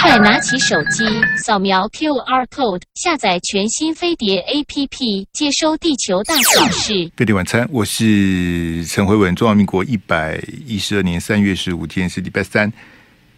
[0.00, 1.04] 快拿起手机，
[1.36, 7.12] 扫描 QR code，下载全新飞碟 APP，接收地球大小事。
[7.14, 9.34] 飞碟晚餐，我是陈辉文。
[9.34, 12.72] 中华民国一百一十二年三月十五天是礼拜三。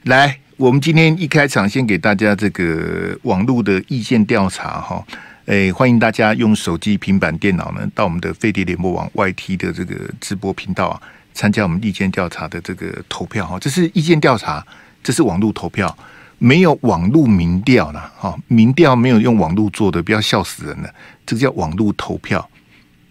[0.04, 5.04] 来，我们今天一开场，先给大家这个网络的意见调查哈。
[5.47, 11.03] 诶，欢迎大家用手机、平板电脑呢，到我们的飞碟联播网 YT 的这个直播频道啊，
[11.35, 13.59] 参加我们意见调查的这个投票哈。
[13.59, 14.65] 这是意见调查，
[15.03, 15.96] 这是网络投票。
[16.38, 20.93] 没有网络民调了，哈，民调没有用网络做的，不要笑死人了。
[21.24, 22.51] 这个叫网络投票，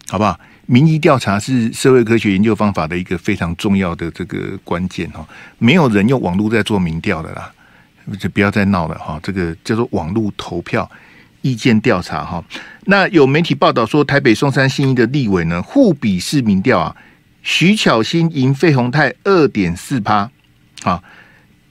[0.10, 0.38] 好不好？
[0.66, 5.26] 民意调查是社会科学研究方法的一个非常重要的这个关键哈。
[5.60, 7.50] 没有人用网络在做民调的啦，
[8.20, 9.18] 就不要再闹了哈。
[9.24, 10.90] 这个叫做网络投票
[11.42, 12.44] 意见调查哈。
[12.88, 16.94] 那有媒体报道说，台北松山信义的立委呢，互比式民调啊，
[17.44, 20.30] 徐巧芯赢费鸿泰二点四趴
[20.84, 21.02] 啊。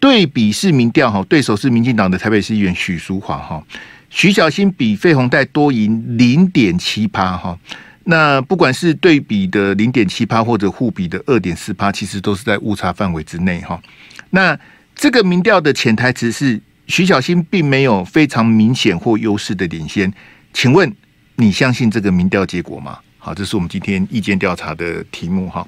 [0.01, 3.63] 对比是民调哈，对手是民进党的台北市议员许淑华哈，
[4.09, 7.57] 徐小新比费鸿泰多赢零点七趴哈。
[8.05, 13.79] 那不管是对比的零点七趴或者互比的二点四趴，其实都是在误差范围之内哈。
[14.31, 14.59] 那
[14.97, 20.11] 这个民调的潜台词是徐小新并没有非常明显或优势的领先，
[20.55, 20.91] 请问
[21.37, 22.98] 你相信这个民调结果吗？
[23.19, 25.64] 好，这是我们今天意见调查的题目哈。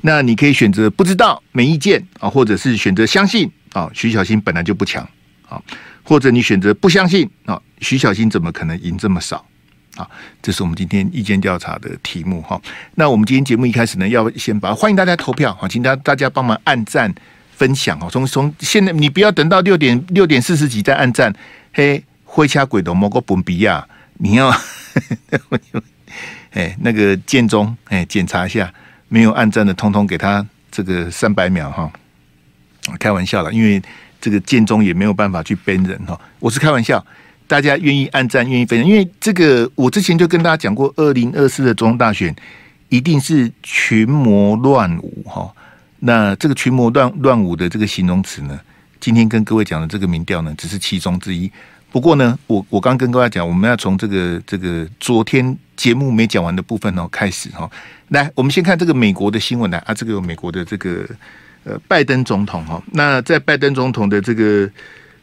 [0.00, 3.48] 那你可以选择不知道、没意见啊，或者是选择相信。
[3.74, 5.06] 啊，徐小新本来就不强，
[5.48, 5.60] 啊，
[6.02, 9.44] 或者你选择不相信啊，徐小新怎么可能赢这么少？
[9.96, 10.08] 啊，
[10.40, 12.60] 这是我们今天意见调查的题目哈。
[12.94, 17.12] 那我们今天节目一开始呢，要先把欢迎大家投票啊，请大大家帮忙按赞、
[17.52, 18.08] 分享哦。
[18.10, 21.32] 从从现在你不要等到六点六点四十几再按赞，
[21.72, 24.48] 嘿，灰掐鬼都莫个本比亚，你要
[26.50, 28.72] 哎那个建中哎检查一下，
[29.08, 31.92] 没有按赞的，通通给他这个三百秒哈。
[32.98, 33.82] 开玩笑了，因为
[34.20, 36.18] 这个建中也没有办法去 ban 人哈。
[36.38, 37.04] 我是开玩笑，
[37.46, 42.34] 大家愿意按赞，愿意分享，因为这个我之前就跟大家讲过，二零二四的总统大选
[42.88, 45.52] 一定是群魔乱舞哈。
[46.00, 48.58] 那这个群魔乱乱舞的这个形容词呢，
[48.98, 51.50] 今天跟各位讲的这个民调呢，只是其中之一。
[51.90, 57.70] 不过呢，我我刚跟各位讲，我们要从这个这个昨天节目没讲完的部分哦开始哈。
[58.08, 61.06] 来，我们先看这个美国的新闻来啊，这个美国的这个。
[61.64, 64.68] 呃，拜登总统哈，那在拜登总统的这个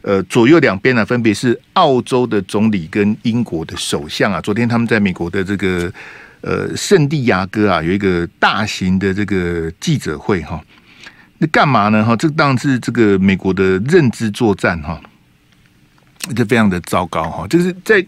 [0.01, 4.41] 呃左右两边呢，分别是澳洲的总理跟英国的首相啊。
[4.41, 5.93] 昨天他们在美国的这个
[6.41, 10.59] 呃圣地亚哥啊，有一个大型的这个记者会哈。
[11.37, 12.03] 那干嘛呢？
[12.03, 14.99] 哈，这当然是这个美国的认知作战哈，
[16.35, 17.47] 这非常的糟糕哈。
[17.47, 18.03] 就是在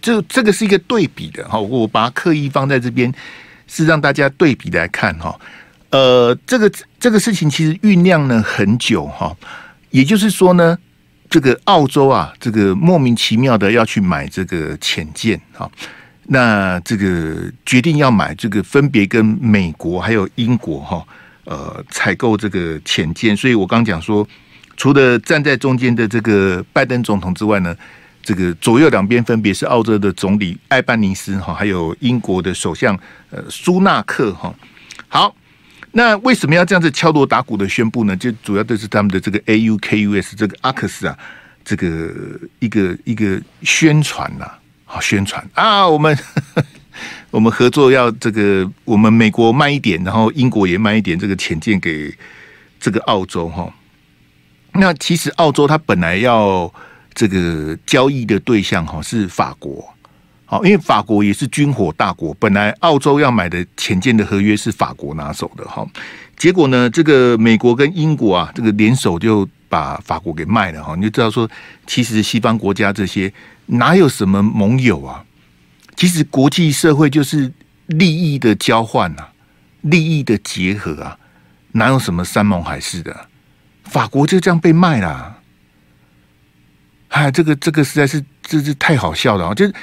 [0.00, 3.12] 这这个是一个对比的哈，我把它刻意放在这边，
[3.68, 5.36] 是让大家对比来看哈。
[5.96, 6.70] 呃，这个
[7.00, 9.34] 这个事情其实酝酿了很久哈，
[9.88, 10.76] 也就是说呢，
[11.30, 15.70] 这个澳洲啊，这个莫名其妙的要去买这个潜舰哈，
[16.24, 21.02] 那这个决定要买这个，分别跟美国还有英国哈，
[21.44, 23.34] 呃，采购这个潜舰。
[23.34, 24.28] 所以我刚讲说，
[24.76, 27.74] 除了站在中间的这个拜登总统之外呢，
[28.22, 32.94] 这个左右两边分别是澳洲的总理艾班尼斯哈，还有英国的首相
[33.30, 34.54] 呃苏纳克哈，
[35.08, 35.34] 好。
[35.96, 38.14] 那为什么要这样子敲锣打鼓的宣布呢？
[38.14, 41.16] 就主要就是他们的这个 AUKUS 这个阿克斯啊，
[41.64, 42.12] 这个
[42.58, 44.46] 一个一个宣传呐，
[44.84, 46.64] 好宣传啊，我们呵呵
[47.32, 52.14] 我们合作要这个，我们美国卖一点，然后英国也卖一点这个潜舰给
[52.78, 53.72] 这个澳洲哈。
[54.72, 56.70] 那其实澳洲它本来要
[57.14, 59.95] 这个交易的对象哈是法国。
[60.48, 65.84] 好，因为法国也是军火大国，本来澳洲要买的潜舰的合约是法国拿手的，哈，
[66.36, 71.50] 结果呢，这个美国跟英国啊，这个联手就把法国给卖了，哈，你就知道说，
[71.84, 73.32] 其实西方国家这些
[73.66, 75.24] 哪有什么盟友啊？
[75.96, 77.52] 其实国际社会就是
[77.86, 79.26] 利益的交换呐，
[79.80, 81.18] 利益的结合啊，
[81.72, 83.28] 哪有什么山盟海誓的？
[83.82, 85.38] 法国就这样被卖了，
[87.08, 89.74] 哎，这个这个实在是这是太好笑了啊，就是。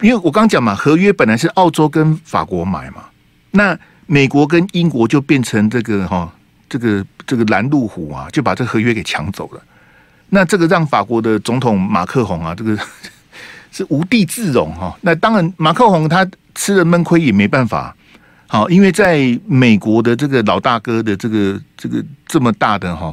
[0.00, 3.04] 因为我刚讲嘛，合约本来是澳洲跟法国买嘛，
[3.52, 6.30] 那美国跟英国就变成这个哈，
[6.68, 9.62] 这个这个拦路虎啊，就把这合约给抢走了。
[10.28, 12.76] 那这个让法国的总统马克宏啊，这个
[13.70, 14.96] 是无地自容哈。
[15.00, 17.96] 那当然，马克宏他吃了闷亏也没办法。
[18.46, 23.12] 好，因为在美国的这个老大哥的这个这个这么大的哈，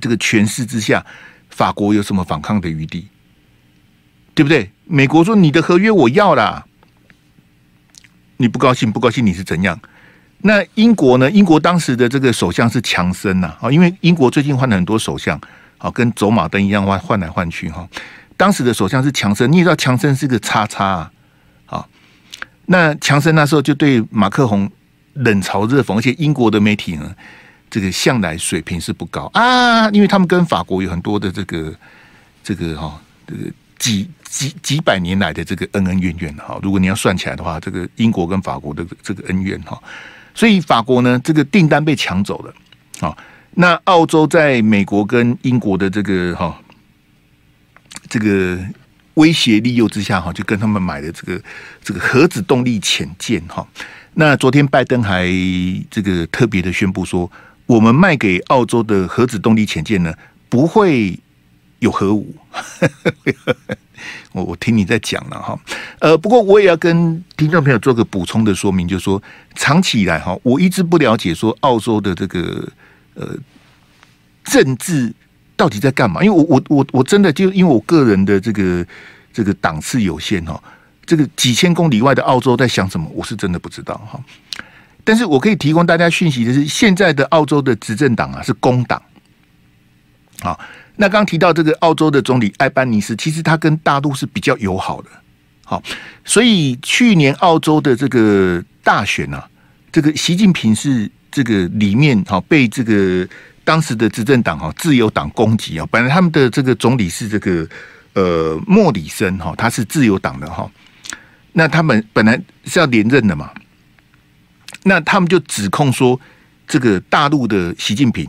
[0.00, 1.04] 这个权势之下，
[1.48, 3.08] 法国有什么反抗的余地？
[4.34, 4.70] 对不对？
[4.84, 6.64] 美国说你的合约我要啦，
[8.38, 9.78] 你不高兴不高兴你是怎样？
[10.42, 11.30] 那英国呢？
[11.30, 15.38] 英国当时的这个首相是强森呐啊，因为英国最近换了很多首相，
[15.76, 17.86] 啊，跟走马灯一样换换来换去哈。
[18.38, 21.10] 当时的首相是强森，你也知道强森是个叉叉
[21.66, 21.86] 啊。
[22.64, 24.70] 那强森那时候就对马克宏
[25.12, 27.14] 冷嘲热讽，而且英国的媒体呢，
[27.68, 31.74] 这个向来水平是不高啊，因为他们跟法国有很多的这个
[32.42, 33.42] 这个哈，这个
[33.78, 36.58] 几几几百年来的这个恩恩怨怨哈。
[36.62, 39.76] 如果你要算起来的话，这个英国跟法国的这个恩怨哈，
[40.32, 42.54] 所以法国呢，这个订单被抢走了。
[43.00, 43.18] 好，
[43.50, 46.56] 那澳洲在美国跟英国的这个哈。
[48.08, 48.58] 这个
[49.14, 51.40] 威胁利诱之下，哈，就跟他们买的这个
[51.80, 53.64] 这个核子动力潜舰，哈。
[54.14, 55.28] 那昨天拜登还
[55.88, 57.30] 这个特别的宣布说，
[57.66, 60.12] 我们卖给澳洲的核子动力潜舰呢，
[60.48, 61.16] 不会
[61.78, 62.34] 有核武。
[64.32, 65.58] 我我听你在讲了哈，
[66.00, 69.22] 呃，不过我也要跟听众朋友做个补充的说明，就是说，
[69.54, 72.68] 长期以来哈，我一直不了解说澳洲的这个
[73.14, 73.36] 呃
[74.44, 75.14] 政治。
[75.56, 76.24] 到底在干嘛？
[76.24, 78.82] 因为我我我我真的就因为我个人的这个
[79.30, 80.58] 这个档次有限哈，
[81.04, 84.18] 这个几千公里外的澳洲在想什么，我是真的不知道哈。
[85.04, 89.02] 但是我可以提供大家讯息的是，现在的澳洲的执政党啊是工党。
[90.40, 90.58] 好，
[91.00, 95.08] 那刚提到这个澳洲的总理艾班尼斯，其实他跟大陆是比较友好的。
[95.64, 95.82] 好，
[96.26, 99.48] 所以去年澳洲的这个大选啊，
[99.90, 103.26] 这个习近平是这个里面哈被这个。
[103.62, 107.68] 当时的执政党哈，自由党攻击啊，本来他们的这个总理是这个
[108.14, 110.68] 呃莫里森哈，他是自由党的哈，
[111.52, 113.52] 那他们本来是要连任的嘛，
[114.82, 116.18] 那他们就指控说，
[116.66, 118.28] 这个大陆的习近平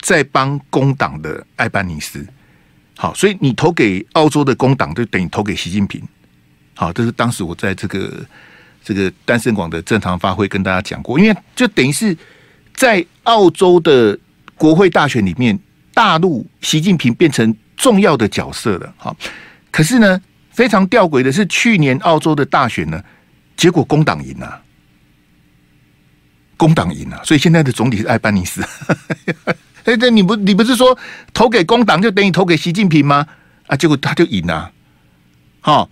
[0.00, 2.26] 在帮工党的艾班尼斯，
[2.96, 6.02] 好，所以你投给澳洲的工党，就等于投给习近平，
[6.74, 8.26] 好，这是当时我在这个
[8.82, 12.16] 这个单身广的正常发挥跟大家讲过，因为就等于是
[12.74, 14.18] 在澳洲的。
[14.60, 15.58] 国会大选里面，
[15.94, 18.94] 大陆习近平变成重要的角色了。
[18.98, 19.16] 哈，
[19.70, 20.20] 可是呢，
[20.50, 23.02] 非常吊诡的是，去年澳洲的大选呢，
[23.56, 24.62] 结果工党赢了，
[26.58, 28.62] 工党赢了，所以现在的总理是艾班尼斯。
[29.84, 30.96] 哎，这你不，你不是说
[31.32, 33.26] 投给工党就等于投给习近平吗？
[33.66, 34.70] 啊，结果他就赢了。
[35.60, 35.88] 好，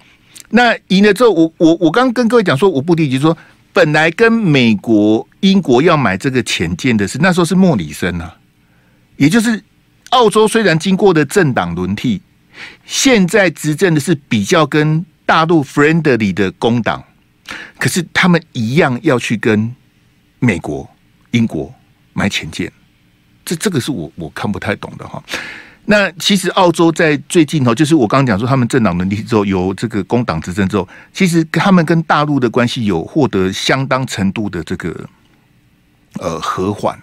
[0.50, 3.36] 那赢了之后，我我我刚跟各位讲说，我不理解说，
[3.72, 8.36] 本来跟美国、英国要买这个潜舰的是那时候是莫里森啊。
[9.16, 9.62] 也就是，
[10.10, 12.20] 澳洲虽然经过的政党轮替，
[12.86, 17.04] 现在执政的是比较跟大陆 friendly 的工党，
[17.78, 19.74] 可是他们一样要去跟
[20.38, 20.88] 美国、
[21.32, 21.74] 英国
[22.12, 22.72] 买潜舰，
[23.48, 25.22] 这这个是我我看不太懂的哈。
[25.86, 34.94] 那其实澳洲在最近哦，就是我刚刚讲说他们政党轮替之后，由这个工党执政之后，其实他们跟大陆的关系有获得相当程度的这个
[36.20, 36.98] 呃和缓，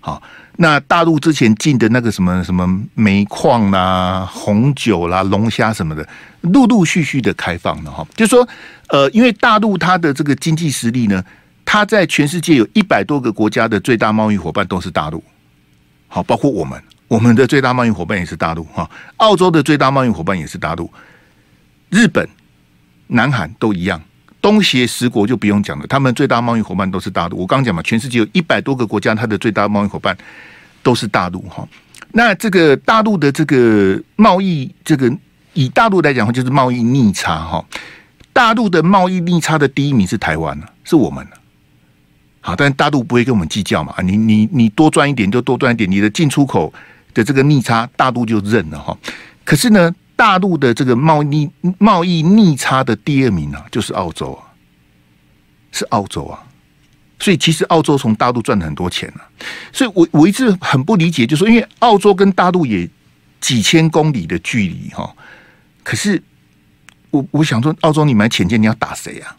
[0.00, 0.22] 好。
[0.58, 6.08] 那大陆之前进的那个什么什么煤矿啦、红酒啦、龙虾什么的，
[6.40, 8.02] 陆陆续续的开放了哈。
[8.14, 8.48] 就是说，
[8.88, 11.22] 呃，因为大陆它的这个经济实力呢，
[11.66, 15.22] 它在全世界有一百多个国家的最大贸易伙伴都是大陆，
[16.16, 18.90] 好，包括我们，我们的最大贸易伙伴也是大陆哈。
[19.18, 20.90] 澳洲的最大贸易伙伴也是大陆，
[21.90, 22.26] 日本、
[23.08, 24.00] 南韩都一样。
[24.40, 27.36] 东协十国就不用讲了，他们最大贸易伙伴都是大陆。
[27.36, 30.16] 我刚刚讲嘛，全世界有一百多个国家，它的最大贸易伙伴
[30.82, 31.68] 都是大陆哈。
[32.12, 35.14] 那这个大陆的这个贸易，这个
[35.52, 37.62] 以大陆来讲的话，就是贸易逆差哈。
[38.32, 41.26] 大陆的贸易逆差的第一名是台湾，是我们。
[42.46, 46.72] 好，但大陆不会跟我们计较嘛，你你你多赚一点就多赚一点，你的进出口
[47.12, 48.96] 的这个逆差，大陆就认了哈。
[49.44, 49.92] 可是呢？
[50.14, 54.48] 大陆的这个贸易贸易逆差的第二名啊，就是澳洲啊，
[55.72, 56.42] 是澳洲啊，
[57.18, 59.20] 所以其实澳洲从大陆赚了很多钱啊，
[59.74, 62.88] 所以我我一直很不理解，就是说因为澳洲跟大陆也
[63.42, 65.14] 几千公里的距离哈，
[65.82, 66.22] 可是
[67.10, 69.36] 我我想说，澳洲你买潜舰你要打谁啊？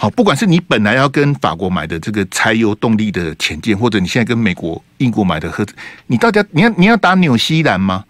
[0.00, 5.74] 好，不管是你本来要跟法国买的这个柴油动力的潜舰，或者你现在跟美国、英国买的核子，
[6.06, 8.04] 你到底要你要你要打纽西兰吗？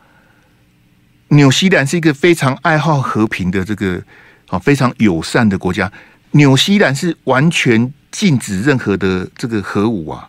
[1.28, 4.02] 纽西兰是一个非常爱好和平的这个
[4.48, 5.90] 啊非常友善的国家。
[6.32, 10.28] 纽西兰是完全禁止任何的这个核武啊，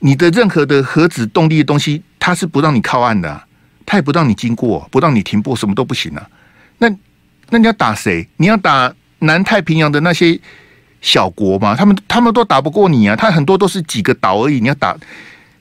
[0.00, 3.42] 你的任何的核子动力的东西，它是不让你靠岸的，
[3.86, 6.28] 它也不让你经过，不让你停泊，什么都不行啊。
[6.76, 6.94] 那
[7.48, 8.28] 那你要打谁？
[8.36, 10.38] 你要打南太平洋的那些
[11.02, 11.76] 小国嘛？
[11.76, 14.58] 他们他们都打不过你啊，他很多都是几个岛而已。
[14.60, 14.96] 你要打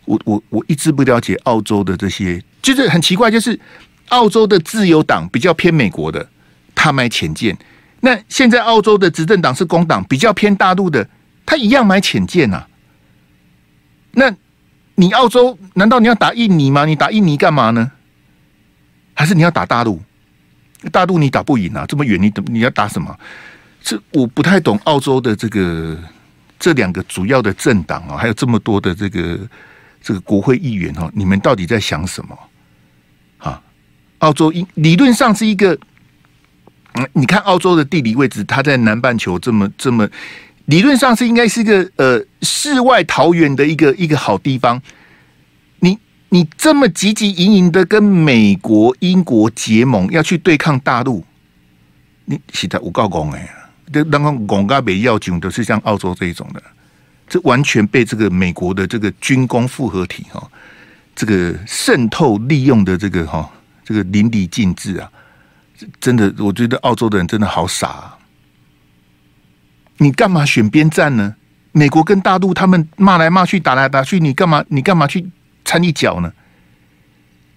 [0.05, 3.60] 我我我一直不了解澳洲的这些，就是很奇怪，就是。
[4.12, 6.27] 澳洲的自由党比较偏美国的，
[6.75, 7.57] 他买浅舰。
[8.01, 11.07] 那现在澳洲的执政党是工党，比较偏大陆的，
[11.45, 12.67] 他一样买浅舰啊。
[14.12, 14.36] 那
[14.95, 16.83] 你澳洲难道你要打印尼吗？
[16.83, 17.89] 你打印尼干嘛呢？
[19.13, 20.01] 还是你要打大陆？
[20.91, 23.17] 大陆你打不赢啊，这么远，你你要打什么？
[23.81, 25.97] 这我不太懂澳洲的这个
[26.59, 29.39] 这两个主要的政党啊，还有这么多的这个
[30.01, 32.38] 这个国会议员哦，你们到底在想什么？
[33.39, 33.59] 啊，
[34.19, 35.75] 澳洲理理论上是一个，
[36.93, 40.07] 嗯，你看澳洲的地理位置，它在南半球这么这么，
[40.65, 44.79] 理论上是应该是一个呃世外桃源的一个一个好地方。
[45.79, 45.97] 你
[46.29, 51.25] 你这么汲汲营营的跟美国、英国结盟，要去对抗大陆，
[52.25, 53.50] 你实在无够讲哎！
[53.91, 56.62] 这然后国家没要紧，都是像澳洲这一种的，
[57.27, 60.50] 这完全被这个美国的这个军工复合体哈，
[61.15, 63.50] 这个渗透利用的这个哈，
[63.83, 65.12] 这个淋漓尽致啊！
[66.00, 68.17] 真的，我觉得澳洲的人真的好傻啊！
[69.98, 71.36] 你干嘛选边站呢？
[71.71, 74.63] 美国跟大陆他们骂来骂去，打来打去，你干嘛？
[74.67, 75.25] 你干嘛去？
[75.63, 76.31] 掺一脚呢？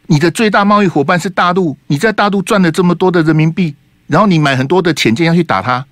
[0.06, 3.74] 你的最大贸易伙伴是大陆，你在大陆赚了这么多的人民币，
[4.06, 5.84] 然后你买很多的潜舰要去打他，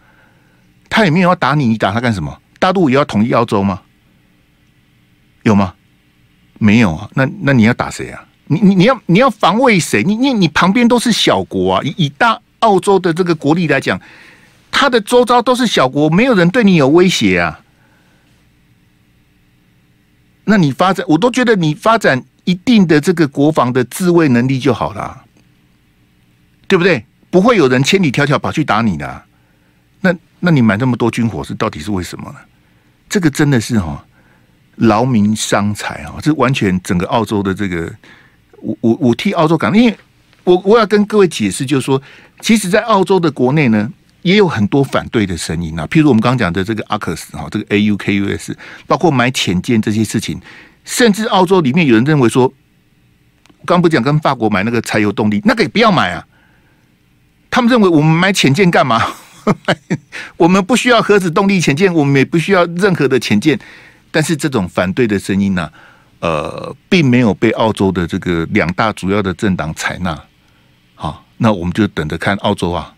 [0.92, 2.38] 他也没有要打你，你打他干什么？
[2.58, 3.80] 大陆也要统一澳洲吗？
[5.42, 5.72] 有吗？
[6.58, 7.08] 没有啊。
[7.14, 8.22] 那那你要打谁啊？
[8.46, 10.02] 你你你要你要防卫谁？
[10.02, 11.80] 你你你旁边都是小国啊。
[11.82, 13.98] 以以大澳洲的这个国力来讲，
[14.70, 17.58] 他的周遭都是小国，没有人对你有威胁啊。
[20.44, 25.24] 那你发展，我都觉得你发展一定的这个国防的自卫能力就好了，
[26.68, 27.06] 对不对？
[27.30, 29.24] 不会有人千里迢迢跑去打你的。
[30.44, 32.38] 那你买那么多军火是到底是为什么呢？
[33.08, 34.04] 这个真的是哈
[34.76, 36.14] 劳民伤财啊！
[36.20, 37.92] 这完全整个澳洲的这个，
[38.60, 39.96] 我我我替澳洲感，因为
[40.44, 42.02] 我我要跟各位解释，就是说，
[42.40, 43.90] 其实，在澳洲的国内呢。
[44.22, 48.54] 也有很多反对的声音啊，譬如我们刚刚讲的这个阿克斯哈，这个 AUKUS，
[48.86, 50.40] 包括买潜舰这些事情，
[50.84, 52.54] 甚至澳洲里面有人认为说，
[53.66, 56.24] 刚不讲跟法国买那个柴油动力，那个也不要买啊。
[57.50, 59.02] 他们认为我们买潜舰干嘛？
[60.36, 63.58] 我们不需要核子动力潜舰，我们也不需要任何的潜舰。
[64.10, 65.70] 但是这种反对的声音呢、
[66.20, 70.18] 呃，并没有被澳洲的这个两大主要的政党采纳。
[70.94, 72.94] 好，那我们就等着看澳洲啊。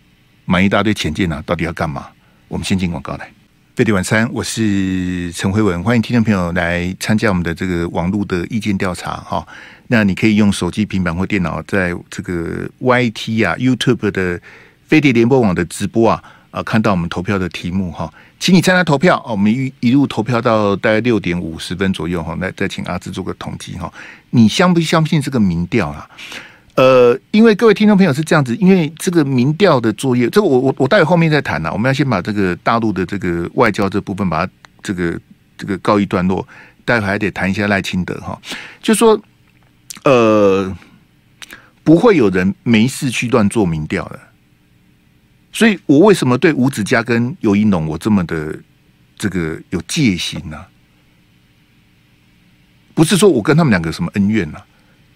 [0.46, 2.06] 买一大堆潜舰呢，到底要干嘛？
[2.48, 3.30] 我们先进广告来。
[3.74, 9.44] 飞碟晚餐，我是陈辉文，欢迎听众朋友来参加我们的这个网络的意见调查哈。
[9.88, 14.40] 那你可以用手机、平板或电脑，在这个 YT 啊、YouTube 的
[14.86, 16.22] 飞碟联播网的直播啊
[16.54, 18.08] 啊，看到我们投票的题目哈，
[18.38, 19.20] 请你参加投票。
[19.28, 23.92] 我们一一路投票到大概六点五十分左右哈，来再请阿志做个统计哈。
[24.30, 26.08] 你相不相信这个民调啊？
[26.76, 31.70] 呃，因为各位听众朋友是这样子，因为这个民调的作业，这个我我我待会后面再谈呐。
[31.72, 35.20] 我们要先把这个大陆的这个外交这部分，把它这个
[35.58, 36.46] 这个告一段落。
[36.84, 38.38] 待会还得谈一下赖清德哈，
[38.82, 39.18] 就说
[40.04, 40.70] 呃，
[41.82, 44.20] 不会有人没事去乱做民调的。
[45.54, 48.58] 所以我为什么对吴子嘉跟尤一农我这么的
[49.16, 50.62] 这个有戒心呢？
[52.92, 54.60] 不是说我跟他们两个什么恩怨呐，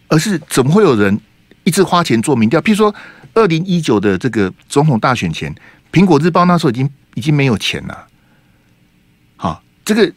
[0.09, 1.21] 而是怎么会有人？
[1.65, 2.95] 一直花钱做民调，譬如说
[3.35, 5.55] 二零一九的这个总统大选前，
[5.93, 8.07] 苹果日报那时候已经已经没有钱了。
[9.37, 10.11] 好，这个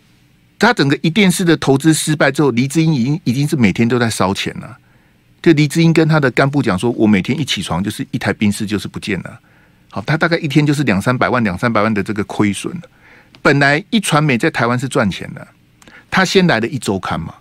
[0.58, 4.78] 他整个一电视的投资失败之后，黎智英已经已经是每天都在烧钱了。
[5.42, 9.40] 就黎智英跟他的干部讲说，我每天一起床就是一台冰室就是不见了。
[9.92, 12.74] 好，他大概一天就是两三百万两三百万的这个亏损。
[13.42, 15.48] 本来一传媒在台湾是赚钱的，
[16.10, 17.36] 他先来了一周刊嘛，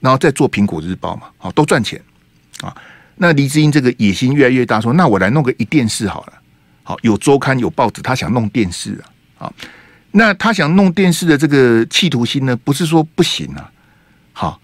[0.00, 2.00] 然后再做苹果日报嘛，好，都赚钱
[2.62, 2.74] 啊。
[3.16, 6.32] 那黎智英这个野心越来越大，说：“那我来弄个一电视好了。”
[6.82, 9.04] 好，有周刊有报纸，他想弄电视啊。
[9.36, 9.54] 好，
[10.12, 13.70] 那他想弄电视的这个企图心呢，不是说不行啊。
[14.32, 14.60] 好，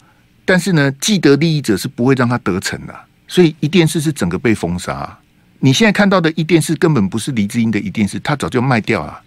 [0.47, 5.19] 但是呢，既得利益者是不会让他得逞的，所以一电视是整个被封杀。
[5.59, 9.23] 你现在看到的一电视根本不是黎智英的一电视，他早就卖掉了。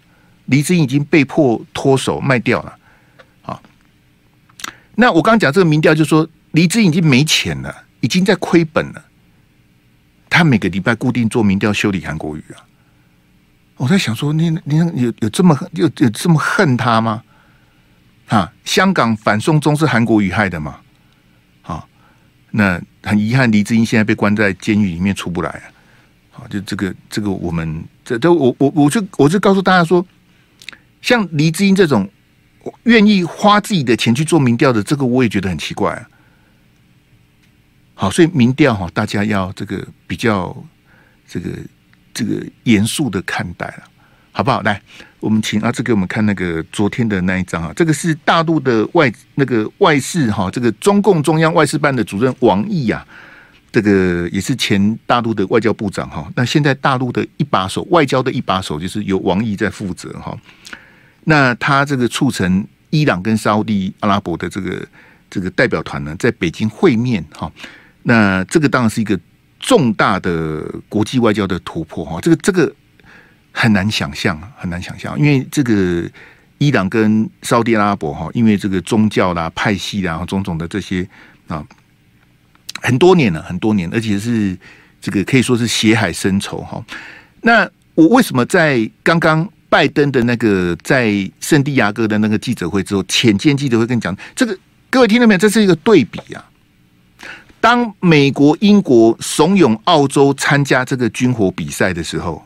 [0.46, 2.76] 黎智英已经被迫脱手卖掉了。
[3.42, 3.62] 好，
[4.94, 9.04] 那我刚刚讲这个民调，就是说黎智英已经没钱了，已经在亏本了。
[10.28, 12.62] 他每个礼拜固定做民调修理韩国瑜啊！
[13.76, 17.22] 我在想说，你你有有这么有有这么恨他吗？
[18.28, 20.78] 啊，香港反送中是韩国瑜害的吗？
[21.62, 21.84] 啊，
[22.52, 25.64] 那很遗憾，黎智英现在被关在监狱里面出不来啊！
[26.48, 30.04] 就这个这个，我们这都我我我就我就告诉大家说，
[31.02, 32.08] 像黎智英这种
[32.84, 36.08] 愿意花自己的钱去做民调的，这个我也觉得很奇怪啊。
[37.94, 40.56] 好，所以民调哈，大家要这个比较
[41.28, 41.50] 这个
[42.14, 43.84] 这个严肃的看待了。
[44.32, 44.62] 好不好？
[44.62, 44.80] 来，
[45.18, 53.04] 我们请阿志给我们看那个昨天的那一张啊，这个是大陆的外那个外事哈，这个中共中央外事办的主任王毅呀，
[53.72, 56.30] 这个也是前大陆的外交部长哈。
[56.36, 60.36] 那现在大陆的一把手，外交的一把手，就是由王毅在负责哈。
[61.24, 64.86] 那他这个促成伊朗跟沙乌地阿拉伯的这个
[65.28, 67.50] 这个代表团呢，在北京会面哈。
[68.02, 69.18] 那这个当然是一个
[69.58, 72.20] 重大的国际外交的突破哈。
[72.20, 72.72] 这个这个。
[73.52, 76.08] 很难想象，很难想象，因为这个
[76.58, 81.06] 伊朗跟沙乌地阿拉伯哈，因为这个宗教啦、派系啦、种种的这些
[81.48, 81.66] 啊，
[82.80, 84.56] 很多年了，很多年，而且是
[85.00, 86.84] 这个可以说是血海深仇哈。
[87.42, 94.58] 那我为什么在刚刚拜登的那个在圣地亚哥的那个记者会之后，浅见记者会跟你讲这个？
[94.90, 95.38] 各位听到没有？
[95.38, 96.44] 这是一个对比啊。
[97.60, 102.44] 当美国、英国怂恿澳洲参加这个军火比赛的时候。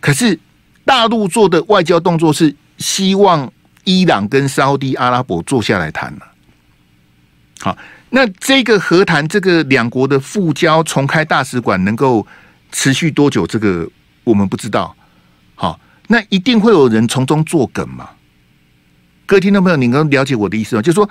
[0.00, 0.38] 可是，
[0.84, 3.50] 大陆做的外交动作是希望
[3.84, 6.32] 伊朗跟沙乌地阿拉伯坐下来谈了。
[7.60, 7.78] 好，
[8.14, 12.26] 那这个和谈，这个两国的复交、重开大使馆能够
[12.70, 13.46] 持续多久？
[13.46, 13.88] 这个
[14.22, 14.94] 我们不知道。
[15.54, 18.10] 好，那一定会有人从中作梗嘛？
[19.24, 20.82] 各位听众朋友，你能了解我的意思吗？
[20.82, 21.08] 就是说，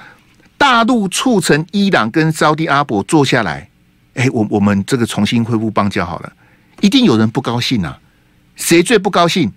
[0.60, 3.68] 大陆促成伊朗跟沙乌地阿伯坐下来，
[4.14, 6.32] 哎，我我们这个重新恢复邦交好了，
[6.82, 8.00] 一定有人不高兴啊。
[8.56, 9.52] 谁最不高兴？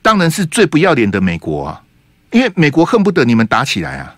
[0.00, 1.82] 当然是最不要脸的美国啊！
[2.30, 4.14] 因为美国恨不得你们打起来啊！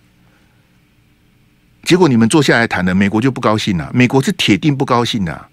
[1.86, 3.88] 结果你们坐下来谈了，美国就不高兴了。
[3.94, 5.46] 美国是铁定不高兴的。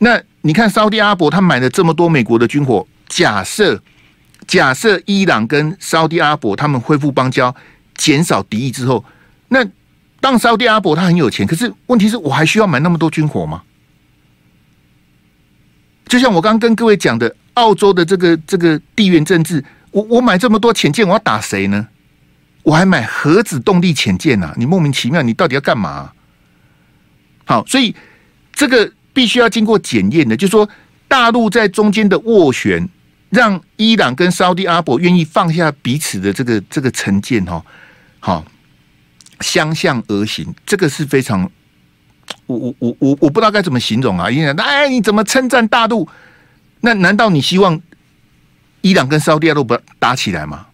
[0.00, 3.80] 那你看，沙特阿拉伯他买了这么多美国的军火，假设
[4.48, 7.54] 假设伊朗跟沙特阿拉伯他们恢复邦交，
[7.94, 9.04] 减少敌意之后，
[9.50, 9.64] 那
[10.20, 13.62] 当沙特阿拉伯他很有钱，可是问题是我还需要买那么多军火吗？
[16.06, 21.86] 就像我刚刚跟各位讲的，澳洲的这个这个地缘政治，我我买这么多潜舰，我要打谁呢？
[22.68, 24.52] 我还买核子动力潜舰呢？
[24.58, 26.12] 你莫名其妙，你到底要干嘛？
[27.46, 27.96] 好，所以
[28.52, 30.68] 这个必须要经过检验的，就是说
[31.08, 32.86] 大陆在中间的斡旋，
[33.30, 37.64] 让伊朗跟沙乌地阿伯愿意放下彼此的这个这个成见，哈，
[38.20, 38.44] 好，
[39.40, 41.50] 相向而行，这个是非常。
[42.44, 44.30] 我我我我我不知道该怎么形容啊！
[44.30, 46.06] 因为哎，你怎么称赞大陆？
[46.82, 47.80] 那难道你希望
[48.82, 50.66] 伊朗跟沙乌地阿拉伯打起来吗？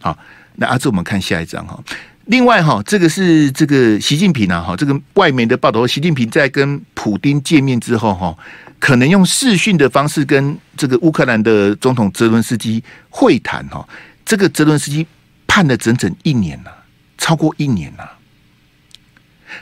[0.00, 0.16] 好，
[0.60, 1.82] 那阿志，我们看下一张哈。
[2.26, 8.36] 另外哈，这个是这个习近平啊哈，这个外媒的报道，习近平在跟普丁见面之后哈，
[8.78, 13.88] 可能用视讯的方式跟这个乌克兰的总统泽伦斯基会谈哈。
[14.26, 15.06] 这个泽伦斯基
[15.46, 16.70] 判了整整一年了，
[17.16, 18.12] 超过一年了，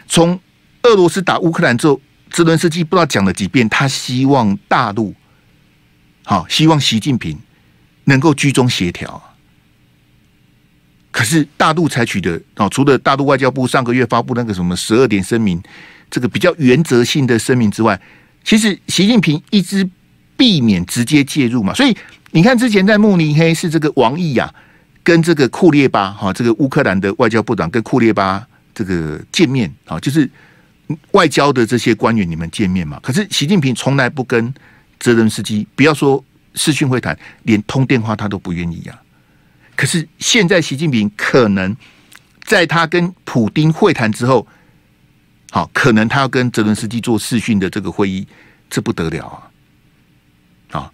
[0.09, 0.39] 从。
[0.85, 5.13] 俄罗斯打乌克兰之后，泽伦斯基不知道讲了几遍，他希望大陆
[6.23, 7.37] 好，希望习近平
[8.05, 9.21] 能够居中协调。
[11.19, 15.61] 可是大陆采取的哦，除了大陆外交部上个月发布那个什么十二点声明，
[16.09, 18.01] 这个比较原则性的声明之外，
[18.45, 19.85] 其实习近平一直
[20.37, 21.75] 避免直接介入嘛。
[21.75, 21.93] 所以
[22.31, 24.49] 你看，之前在慕尼黑是这个王毅啊，
[25.03, 30.31] 跟这个库列巴哈，这个乌克兰的外交部长跟库列巴这个见面啊，就是。
[31.11, 32.99] 外交的这些官员，你们见面嘛？
[33.03, 34.55] 可是习近平从来不跟
[34.99, 38.99] 泽伦斯基，不要说视讯会谈，连通电话他都不愿意呀。
[39.79, 41.75] 可是现在习近平可能
[42.45, 44.45] 在他跟普丁会谈之后，
[45.53, 48.27] 好，可能他要跟泽伦斯基做视讯的这个会议，
[48.69, 49.39] 这不得了啊！
[50.73, 50.93] 好，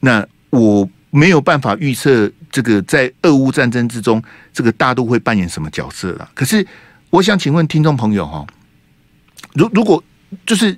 [0.00, 4.22] 那我没有办法预测这个在俄乌战争之中，
[4.54, 6.30] 这个大陆会扮演什么角色了。
[6.32, 6.66] 可是
[7.10, 8.46] 我想请问听众朋友哈。
[9.52, 10.02] 如如果
[10.46, 10.74] 就是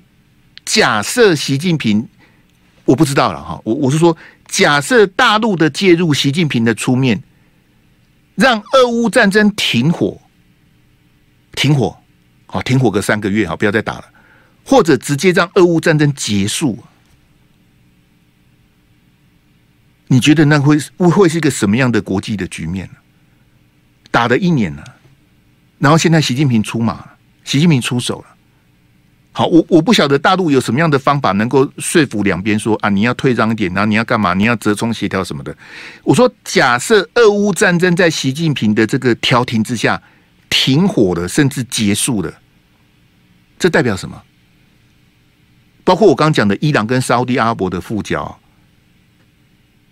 [0.65, 2.05] 假设习近平，
[2.83, 4.15] 我不知道了哈，我我是说，
[4.49, 7.23] 假设大陆的介入，习近平的出面，
[8.37, 10.21] 让俄乌战争停火，
[11.53, 11.97] 停火，
[12.45, 14.05] 好停火个三个月，好不要再打了，
[14.63, 16.77] 或者直接让俄乌战争结束，
[20.05, 22.93] 你觉得那会会会是一个什么样的国际的局面呢？
[24.11, 24.95] 打了一年了，
[25.79, 28.36] 然后现在习近平出马，习近平出手了。
[29.37, 34.33] 好，我我不晓得大陆有什么样的方法能够说服两边说啊，你要退让一点，然后你要干嘛？
[34.33, 35.55] 你要折中协调什么的。
[36.01, 40.01] 我说，假设俄乌战争在习近平的这个调停之下
[40.49, 42.33] 停火了，甚至结束了，
[43.59, 44.19] 这代表什么？
[45.83, 48.39] 包括我刚讲的伊朗跟沙乌地阿拉伯的复交，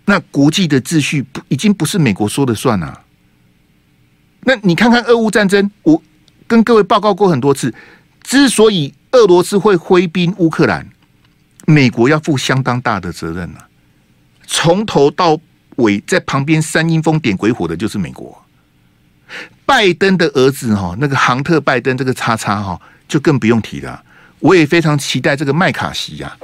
[0.06, 3.00] 那国际的秩序已经不是美国说了算啊。
[4.40, 6.02] 那你看看俄乌战争，我
[6.48, 7.72] 跟各位报告过很多次，
[8.24, 10.86] 之所以俄罗斯会挥兵乌克兰，
[11.66, 13.68] 美国要负相当大的责任啊。
[14.46, 15.40] 从头到
[15.78, 18.40] 尾在旁边煽阴风点鬼火的就是美国。
[19.66, 24.04] 拜登的儿子哈，那个杭特拜登这个叉叉哈，就更不用提了。
[24.40, 26.38] 我也非常期待这个麦卡锡呀，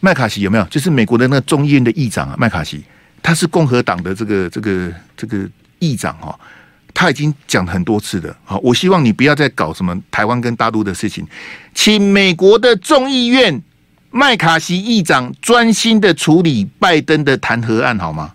[0.00, 0.64] 麦卡锡有没有？
[0.64, 2.84] 就是美国的那个众议院的议长啊，麦卡锡，
[3.22, 6.38] 他是共和党的这个这个这个议长哈，
[6.92, 8.36] 他已经讲很多次了。
[8.44, 11.26] 好，我希望你不要再搞什么台湾跟大陆的事情，
[11.74, 13.62] 请美国的众议院
[14.10, 18.32] 麦卡锡议长专心的处理拜登的弹劾案好吗？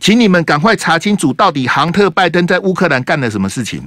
[0.00, 3.82] 请你们赶快查清楚，到底杭特拜登在乌克兰干了什么事情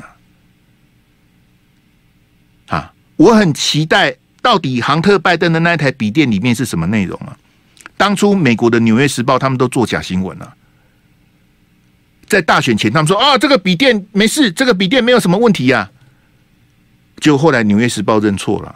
[2.68, 2.76] 啊？
[2.76, 7.38] 啊，我很期待，到底杭特拜登的那台笔电里面是什么内容啊？
[7.96, 10.54] 当初美国的《纽约时报》他们都做假新闻了，
[12.32, 15.92] 在大选前他们说啊，这个笔电没事，这个笔电没有什么问题呀。
[17.20, 18.74] 就后来《纽约时报》认错了，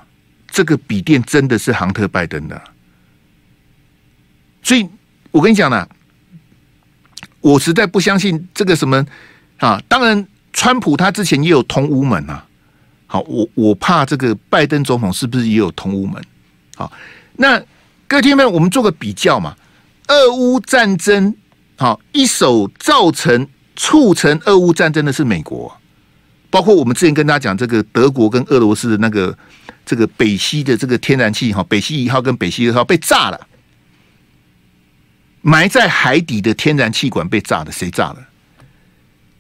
[0.51, 2.61] 这个笔电真的是杭特拜登的。
[4.61, 4.85] 所以
[5.31, 5.87] 我跟你讲呢。
[7.39, 9.05] 我实在不相信这个什么
[9.59, 9.79] 啊！
[9.87, 12.43] 当然，川普他之前也有通乌门啊。
[13.05, 16.19] 好，我我怕这个拜登总统是不是也有通乌门？
[16.75, 16.91] 好，
[17.35, 17.61] 那
[18.07, 19.55] 各位听众们，我们做个比较嘛。
[20.07, 21.35] 俄乌战争，
[21.77, 25.75] 好，一手造成促成俄乌战争的是美国，
[26.49, 29.37] 包括我们之前跟大家讲这个德国跟俄罗斯的那个
[29.85, 33.47] 这个北溪的这个天然气哈，北溪一号跟北溪二号被炸了。
[35.41, 38.27] 埋在海底的天然气管被炸了，谁炸了？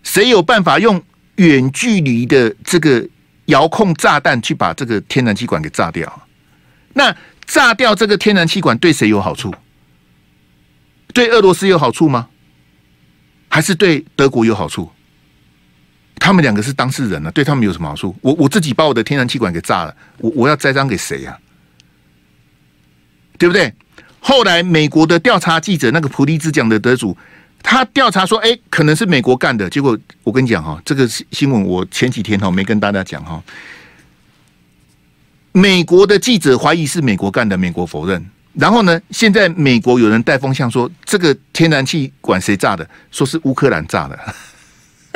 [0.03, 1.01] 谁有办法用
[1.37, 3.07] 远距离的这个
[3.45, 6.27] 遥控炸弹去把这个天然气管给炸掉？
[6.93, 7.15] 那
[7.47, 9.53] 炸掉这个天然气管对谁有好处？
[11.15, 12.27] 对俄罗斯有好处吗？
[13.47, 14.91] 还是对德国有好处？
[16.19, 18.13] 他们两个是当事人呢，对他们有什么好处？
[18.19, 21.37] 我我自己把我的天然气管给炸了，我我要栽赃给谁呀？
[23.37, 23.73] 对不对？
[24.19, 27.15] 后来，美国的调查记者那个普利兹奖的得主，
[27.63, 33.41] 他调查说：“哎，可能是美国干的。”结果我跟你讲哈，这个新闻我前几天哈没跟大家讲哈。
[35.53, 38.29] 美国的记者怀疑是美国干的，美国否认。
[38.57, 42.87] 然后呢，现在美国有人带风向说，这个天然气管谁炸的？
[43.11, 44.17] 说是乌克兰炸的。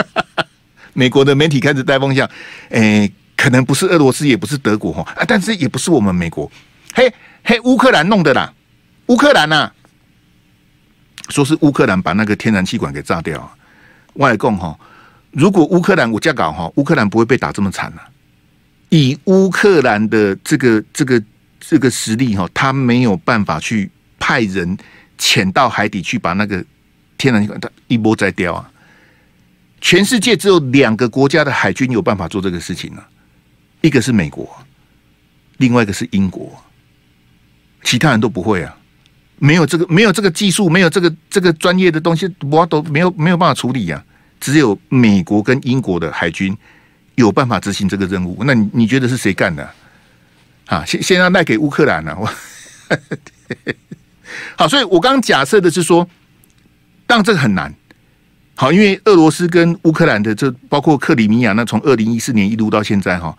[0.94, 2.30] 美国的媒体开始带风向，
[2.70, 6.52] 哎，可能不是俄罗斯，也不是德国哈，啊，但是也不是我们美国，
[6.94, 8.54] 嘿嘿，乌克兰弄的啦。
[9.08, 9.72] 乌克兰呐、
[11.30, 13.50] 说是乌克兰把那个天然气管给炸掉。
[14.16, 14.78] 外供哈，
[15.32, 18.02] 如果乌克兰我这样搞哈，乌克兰不会被打这么惨了。
[18.90, 21.22] 以乌克兰的这个这个
[21.60, 24.78] 这个实力哈，他没有办法去派人
[25.18, 26.64] 潜到海底去把那个
[27.18, 28.72] 天然气管一波再掉啊。
[29.82, 33.02] 全世界只有两个国家的海军有办法做这个事情呢，
[33.82, 34.50] 一个是美国，
[35.58, 36.62] 另外一个是英国，
[37.84, 38.76] 其他人都不会啊。
[39.38, 44.04] 没有这个，没有这个技术，没有这个这个专业的东西，我都没有没有办法处理呀、啊。
[44.42, 46.56] 只有美国跟英国的海军
[47.16, 48.44] 有办法执行这个任务。
[48.44, 49.70] 那你你觉得是谁干的？
[50.70, 52.34] 啊先先要卖给乌克兰了、啊。
[54.56, 56.08] 好，所以我刚假设的是说，
[57.06, 57.74] 当这个很难。
[58.56, 63.38] 好，因为俄罗斯跟乌克兰的这包括克里米亚，那从二零一四年一路到现在哈，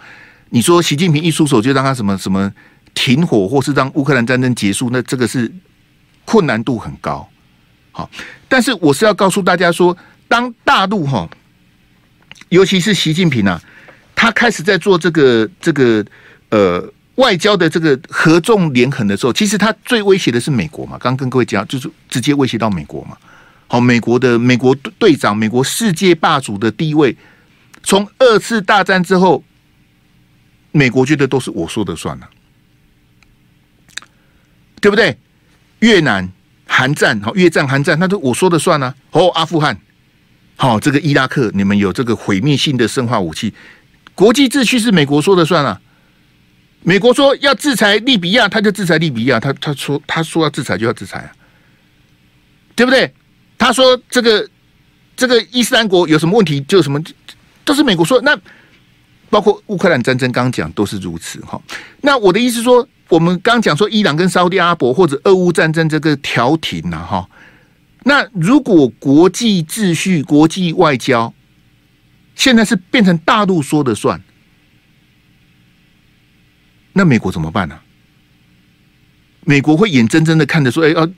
[0.50, 2.52] 你说习近平一出手就让他什么什么
[2.92, 5.50] 停火，或是让乌克兰战争结束，那这个是。
[6.26, 7.28] 困难度很高，
[7.90, 8.08] 好，
[8.46, 9.96] 但是我是要告诉大家说，
[10.28, 11.28] 当大陆哈，
[12.50, 13.60] 尤其是习近平啊，
[14.14, 16.04] 他开始在做这个这个
[16.50, 16.88] 呃
[17.20, 20.96] 外交的这个合纵连横的时候，其实他最威胁的是美国嘛。
[20.98, 23.16] 刚跟各位讲，就是直接威胁到美国嘛。
[23.68, 27.14] 好，美国的美国队长，美国世界霸主的地位，
[27.82, 29.44] 从二次大战之后，
[30.72, 32.28] 美国觉得都是我说的算了，
[34.80, 35.16] 对不对？
[35.80, 36.28] 越南、
[36.66, 38.94] 韩战，好，越战、韩战，那都我说的算了。
[39.12, 39.78] 哦，阿富汗，
[40.56, 43.54] 好，这个伊拉克，你们有这个毁灭性的生化武器，
[44.14, 45.80] 国际秩序是美国说的算了。
[46.82, 51.32] 美国说要制裁利比亚，他就制裁利比亚，他他说他说要制裁就要制裁啊，
[52.74, 53.12] 对不对？
[53.58, 54.48] 他说这个
[55.16, 57.02] 这个伊斯兰国有什么问题，就什么
[57.64, 58.20] 都是美国说。
[58.22, 58.38] 那
[59.28, 61.60] 包括乌克兰战争，刚刚讲都是如此哈。
[62.00, 62.86] 那我的意思说。
[63.10, 67.28] 我们刚讲说伊朗跟沙乌地阿伯或者俄乌战争这个调停呐，哈，
[68.04, 71.34] 那如果国际秩序、国际外交
[72.36, 74.22] 现在是变成大陆说的算，
[76.92, 77.78] 那美国怎么办呢？
[79.44, 81.10] 美国会眼睁睁的看着说：“哎，呃，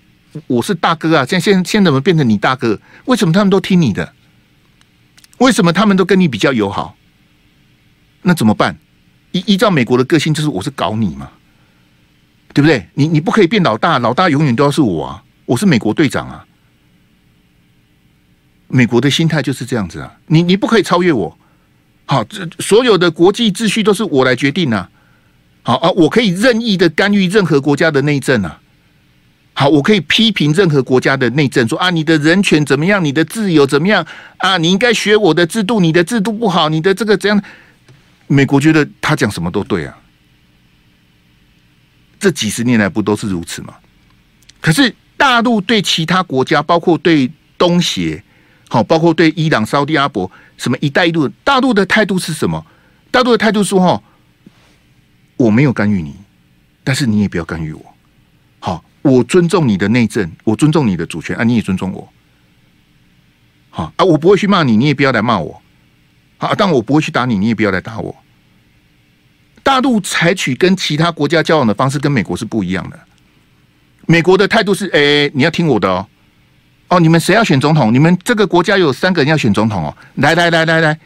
[0.46, 2.80] 我是大哥啊，现现现在怎么变成你大哥？
[3.06, 4.14] 为什么他们都听你的？
[5.38, 6.96] 为什么他们都跟你比较友好？
[8.22, 8.76] 那怎么办？
[9.32, 11.30] 依依照美国的个性，就是我是搞你嘛。”
[12.54, 12.86] 对不对？
[12.92, 15.24] 你你不可以变老大，老大永远都要是我啊！
[15.46, 16.46] 我是美国队长啊。
[18.68, 21.38] 美国的心态就是这样子啊，你你不可以超越我。
[22.04, 24.90] 好，这所有的国际秩序都是我来决定啊。
[25.62, 28.60] 好啊，我可以任意的干预任何国家的内政啊。
[29.54, 34.04] 好，我可以批评任何国家的内政，说啊，你的人权怎么样，你的自由怎么样
[34.38, 34.56] 啊？
[34.56, 37.42] 你应该学我的制度，你的制度不好，你的这个怎样？
[38.26, 39.96] 美国觉得他讲什么都对啊。
[42.18, 43.74] 这几十年来不都是如此吗？
[44.60, 48.24] 可是大陆对其他国家，包括对东协，
[48.68, 52.64] 好，包括对伊朗、沙特阿伯，什么“一带一路”，大陆的态度是什么？
[53.10, 54.02] 大陆的态度说：“哈，
[55.42, 56.14] 我没有干预你，
[56.84, 57.94] 但是你也不要干预我。
[58.60, 62.08] 好，我尊重你的内政，我尊重你的主权啊，你也尊重我。
[63.70, 65.60] 好啊，我不会去骂你，你也不要来骂我。
[66.38, 68.14] 好，但我不会去打你，你也不要来打我。
[69.62, 72.98] 大陆采取跟其他国家交往的方式，跟美国是不一样的。
[74.06, 76.06] 美国的态度是：哎，你要听我的哦。”
[76.88, 77.94] 哦，你们谁要选总统？
[77.94, 79.96] 你们这个国家有三个人要选总统哦。
[80.16, 80.98] 来来来来来，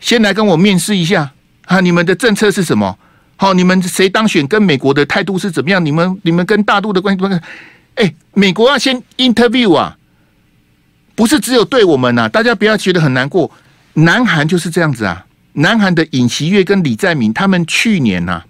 [0.00, 1.30] 先来跟我面试一下
[1.66, 1.78] 啊！
[1.80, 2.98] 你们的政策是什么？
[3.40, 5.84] 好，你们谁当选跟美国的态度是怎么样？
[5.84, 7.40] 你们你们跟大陆的关系怎么？
[7.94, 9.96] 哎，美国要先 interview 啊，
[11.14, 13.48] 不是只有对我们呐，大家不要觉得很难过。
[13.94, 18.42] 南韩就是这样子啊，南韩的尹锡悦跟李在明他们去年呐。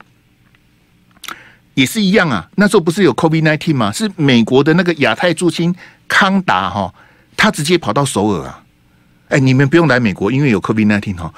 [1.75, 3.93] 也是一样啊，那时候不是有 COVID-19 吗？
[3.93, 5.73] 是美国的那个亚太驻青
[6.09, 6.93] 康达哈，
[7.37, 8.65] 他直接跑到首尔啊。
[9.29, 11.33] 哎，你们不用来美国，因为有 COVID-19 哈，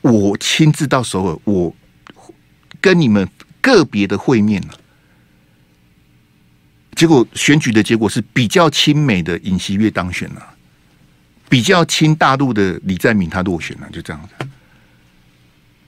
[0.00, 1.72] 我亲自到首尔，我
[2.84, 3.26] 跟你们
[3.62, 4.74] 个别的会面了。
[6.94, 10.54] 结果选举的结果是比较亲美的尹锡悦当选了，
[11.48, 14.46] 比较亲大陆的李在明他落选了，就这样子。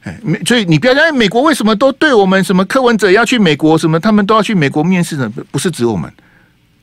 [0.04, 6.10] 哎，所以你不要讲，美国为什么都对我们什么柯文哲要去美国，什么他们都要去美国面试的，不是指我们。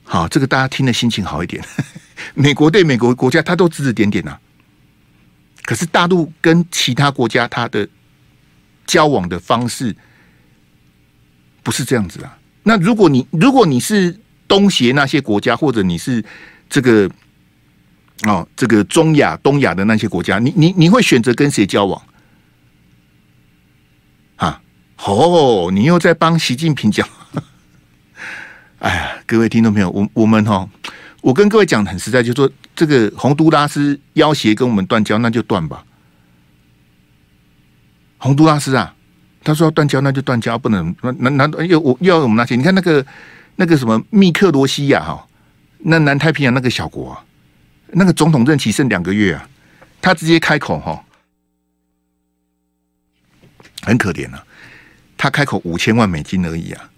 [0.04, 1.64] 好，这个大家听的心情好一点。
[2.36, 4.40] 美国对美国国家，他都指指点点呐、啊。
[5.64, 7.88] 可是大陆跟其他国家，他的
[8.86, 9.96] 交往的方式
[11.62, 12.38] 不是这样子啊。
[12.64, 16.24] 那如果你如果你是东协那些国家，或者你是
[16.70, 17.10] 这个
[18.26, 22.02] 哦，这个中亚、东亚的那些国家，你你你会选择跟谁交往？
[24.36, 24.62] 啊
[25.06, 27.08] 哦，你又在帮习近平讲？
[28.80, 30.70] 哎呀，各位听众朋友，我我们哈，
[31.22, 35.84] 我跟各位讲的很实在，就说这个洪都拉斯要挟跟我们断交，那就断吧。
[38.24, 38.96] 洪都拉斯啊，
[39.44, 42.56] 他说要断交，那就断交，不能难难道又我又要我们那些？
[42.56, 43.06] 你看那个
[43.58, 45.28] 那个什么密克罗西亚哈，
[45.80, 47.22] 那南太平洋那个小国，
[47.92, 49.46] 那个总统任期剩两个月啊，
[50.02, 51.04] 他直接开口哈，
[53.82, 54.42] 很可怜啊。
[55.18, 56.90] 他开口五千万美金而已啊，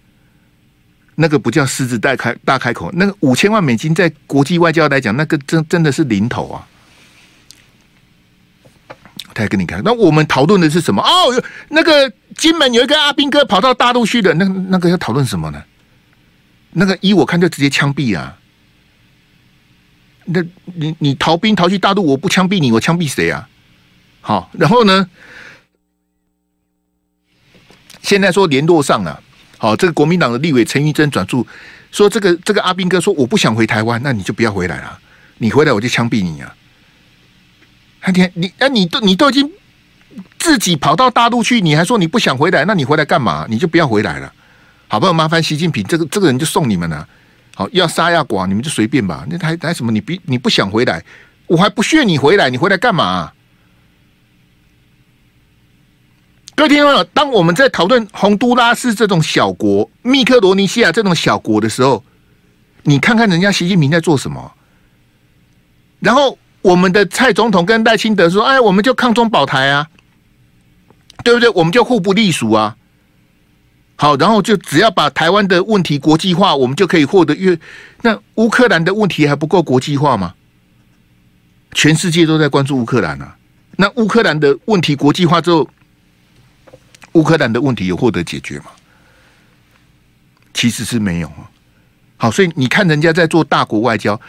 [1.15, 6.67] 那个不叫狮子大开大开口，那个五千万美金在国际外交来讲，那个真真的是零头啊。
[9.36, 11.04] 他还跟你看，那我们讨论的是什么？
[11.04, 15.62] 哦，那个金门有一个阿兵哥跑到大陆去的，那那个要讨论什么呢？
[16.71, 18.38] 那个依我看就直接枪毙啊！
[20.26, 20.41] 那
[20.74, 23.48] 你你逃兵逃去大陆，我不枪毙你，我枪毙谁啊？
[24.21, 25.08] 好，然后呢？
[28.02, 29.21] 现在说联络上了，
[29.58, 31.45] 好，这个国民党的立委陈玉珍转述
[31.91, 35.00] 说，这个这个阿兵哥说我不想回台湾，那你就不要回来了，
[35.39, 36.56] 你回来我就枪毙你啊！
[38.13, 39.52] 你你哎，你都你都已经
[40.38, 43.46] 自己跑到大陆去，你还说你不想回来，那你回来干嘛？
[43.50, 44.32] 你就不要回来了，
[44.88, 45.13] 好不好？
[45.13, 47.08] 麻烦习近平，这个这个人就送你们了，
[47.56, 49.26] 好，要杀要剐，你们就随便吧。
[49.30, 49.91] 那还还什么？
[49.91, 51.04] 你不你不想回来，
[51.48, 53.32] 我还不屑你回来，你回来干嘛？
[56.56, 62.02] 各位听众朋友，当我们在讨论洪都拉斯这种小国、密克罗尼西亚这种小国的时候，
[62.84, 64.54] 你看看人家习近平在做什么。
[66.00, 69.88] 然后我们的蔡总统跟赖清德说：“哎，我们就抗中保台啊，
[71.23, 71.47] 对不对？
[71.49, 72.75] 我们就互不隶属啊。”
[73.97, 77.58] 好，然后就只要把台湾的问题国际化，我们就可以获得越。
[78.01, 80.34] 那乌克兰的问题还不够国际化吗？
[81.73, 83.38] 全世界都在关注乌克兰啊。
[83.78, 85.69] 那乌克兰的问题国际化之后，
[87.12, 88.65] 乌克兰的问题有获得解决吗？
[90.51, 91.45] 其实是没有啊。
[92.17, 94.19] 好，所以你看人家在做大国外交，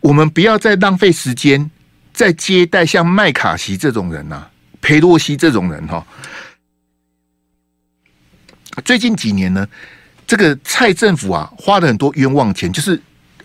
[0.00, 1.70] 我们不要再浪费时间
[2.18, 4.50] 在接待像麦卡锡这种人呐、啊，
[4.80, 6.04] 裴洛西这种人哈。
[8.84, 9.64] 最近几年呢，
[10.26, 13.00] 这个蔡政府啊花了很多冤枉钱，就是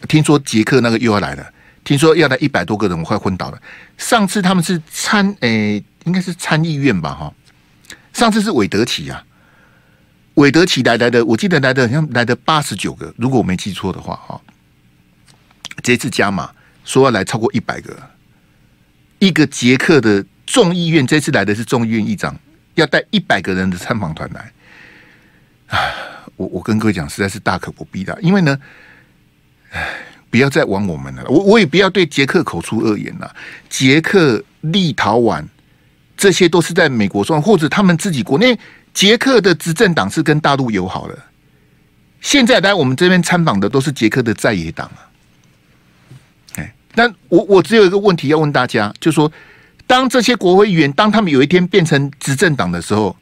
[0.07, 3.62] 听说捷克那个又要来了，听说要来一百多个人，我快昏倒了。
[3.99, 7.31] 上次他们是参诶、应该是参议院吧哈。
[8.12, 9.23] 上次是韦德奇啊，
[10.33, 14.41] 韦德奇来来的，我记得来的好像来的八十九个，如果我没记错的话哈。
[15.83, 16.49] 这次加码
[16.83, 17.95] 说要来超过一百个，
[19.25, 22.38] 一个捷克的众议院这次来的是众议院议长，
[22.75, 24.51] 要带一百个人的参访团来。
[25.67, 25.79] 啊，
[26.36, 28.59] 我我跟各位讲，实在是大可不必的，因为呢，
[29.71, 29.81] 唉，
[30.29, 33.33] 不要再玩我们了，我我也不要对捷克口出恶言了。
[33.69, 35.41] 捷克、立陶宛
[36.17, 38.59] 这些都是在美国说，或者他们自己国内，
[38.93, 41.17] 捷克的执政党是跟大陆友好的。
[42.19, 45.07] 现在来我们这边参访的都是捷克的在野党啊。
[46.95, 49.32] 但我我只有一个问题要问大家，就是说，
[49.88, 53.15] 当这些国会议员，当他们有一天变成执政党的时候，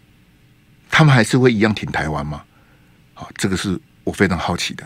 [0.90, 2.42] 他们还是会一样挺台湾吗？
[3.14, 4.84] 好，这个是我非常好奇的。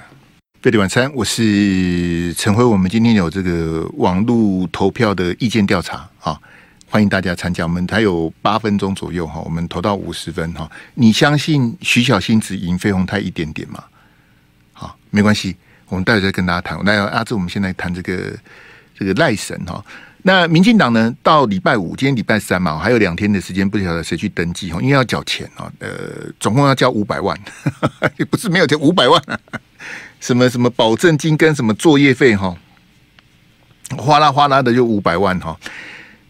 [0.62, 2.64] 贝蒂晚餐，我是陈辉。
[2.64, 6.40] 我们今天有这个网络投票的意见调查啊，
[6.90, 7.64] 欢迎大家参加。
[7.64, 10.68] 我们还有八分钟左右哈，我们投到五十分哈。
[10.96, 13.84] 你相信徐小新只赢费鸿泰一点点吗？
[14.74, 15.56] 好，没关系，
[15.88, 16.80] 我们待会再跟大家谈。
[16.84, 18.34] 那阿志，我们现在谈这个
[18.98, 19.84] 这个赖神哈。
[20.28, 21.16] 那民进党呢？
[21.22, 25.72] 到礼拜五，今天礼拜三嘛，还有两天的时间，不晓得谁去登记哈，因为要缴钱啊。
[25.78, 25.88] 呃，
[26.40, 27.40] 总共要交五百万，
[28.18, 29.22] 也不是没有交，五百万，
[30.20, 32.58] 什么什么保证金跟什么作业费哈，
[33.96, 35.56] 哗啦哗啦的就五百万哈。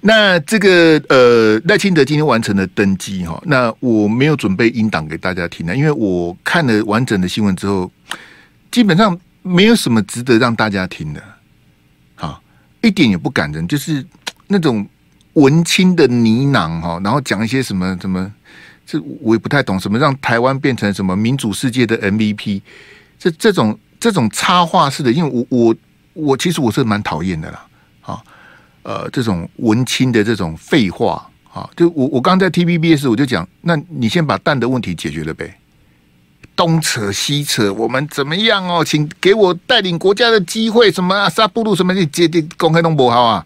[0.01, 7.89] 那这个呃赖清德今天完成了登记哈，那我没有准备音档给大家听的，因为我看了完整的新闻之后，
[8.69, 11.23] 基本上没有什么值得让大家听的。
[12.86, 14.06] 一点也不感人，就是
[14.48, 14.88] 那种
[15.34, 18.32] 文青的呢喃哈，然后讲一些什么什么，
[18.86, 22.62] 这我也不太懂，什么让台湾变成什么民主世界的 MVP，
[23.17, 25.76] 这这种这种插画式的，因为我我
[26.13, 27.65] 我其实我是蛮讨厌的啦，
[28.02, 28.24] 啊
[28.84, 35.58] 呃这种文青的这种废话啊，就我我刚在 TVBS 我就讲，那你先把蛋的问题解决了呗。
[36.56, 38.84] 东扯西扯，我们怎么样哦？
[38.84, 43.46] 请给我带领国家的机会，什么阿萨布鲁什么的，这这公开弄不好啊！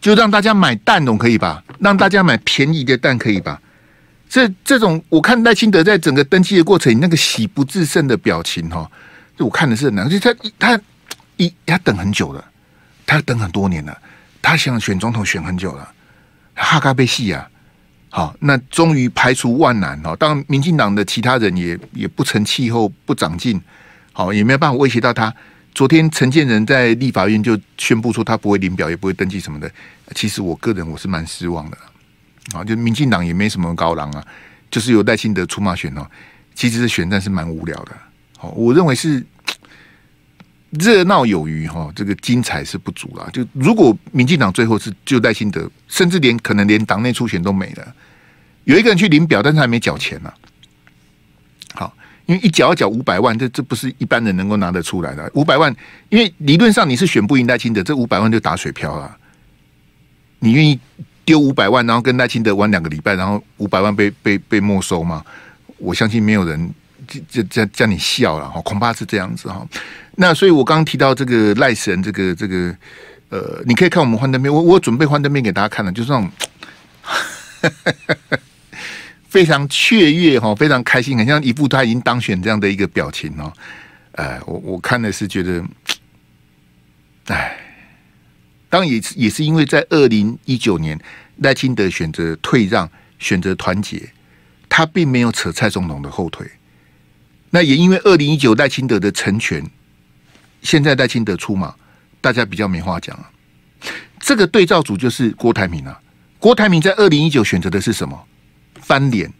[0.00, 1.64] 就让大家买蛋总可以吧？
[1.80, 3.60] 让大家买便宜的蛋可以吧？
[4.28, 8.90] 这这种，我看赖清德在整个登记的过程，那个喜不自胜的表情哈，
[9.36, 10.08] 就我看的是很难。
[10.08, 10.80] 就他他
[11.36, 12.44] 一他等很久了，
[13.06, 13.96] 他等很多年了，
[14.42, 15.88] 他想选总统选很久了，
[16.54, 17.48] 哈嘎贝西啊！
[18.16, 20.16] 好，那终于排除万难哦。
[20.16, 23.60] 当，民进党的其他人也也不成气候，不长进，
[24.14, 25.30] 好，也没有办法威胁到他。
[25.74, 29.70] 昨天陈建仁在立法院就宣布说，他不会领表，也不会登记什么的。
[30.14, 31.76] 其实我个人我是蛮失望的，
[32.54, 34.26] 啊，就民进党也没什么高廊啊，
[34.70, 36.06] 就是有赖清德出马选哦。
[36.54, 37.92] 其实选战是蛮无聊的，
[38.38, 39.22] 好，我认为是
[40.70, 43.28] 热闹有余哈，这个精彩是不足了。
[43.30, 47.94] 就如果民进党最后是就赖清德，甚至连可能连党内初选都没了。
[48.66, 50.32] 有一个人去领表，但是还没缴钱呢、
[51.72, 51.94] 好，
[52.26, 55.30] 因为一缴要缴五百万，这这不是一般人能够拿得出来的。
[55.34, 55.72] 五百万，
[56.08, 59.16] 因为理论上你是选不赢赖清德，这五百万就打水漂了。
[60.40, 60.76] 你愿意
[61.24, 65.24] 丢五百万，然后跟赖清德玩两个礼拜，然后五百万被被被没收吗？
[65.78, 66.74] 我相信没有人
[67.06, 69.64] 这这这叫你笑了哈，恐怕是这样子哈。
[70.16, 72.76] 那所以我刚刚提到这个赖神，这个这个
[73.28, 76.30] 呃，你可以看我们幻灯片，我我准备幻灯片给大家看了，就是那种。
[79.36, 83.52] 非常雀跃哈，非常开心，很像一副他已经当选这样的一个表情哦。
[84.12, 85.62] 呃，我我看的是觉得，
[87.26, 87.54] 哎，
[88.70, 90.98] 当然也是也是因为在二零一九年
[91.40, 94.08] 赖清德选择退让，选择团结，
[94.70, 96.50] 他并没有扯蔡总统的后腿。
[97.50, 99.62] 那也因为二零一九赖清德的成全，
[100.62, 101.74] 现在赖清德出马，
[102.22, 103.30] 大家比较没话讲啊。
[104.18, 106.00] 这个对照组就是郭台铭啊。
[106.38, 108.18] 郭台铭在二零一九选择的是什么？
[108.86, 109.32] 翻脸、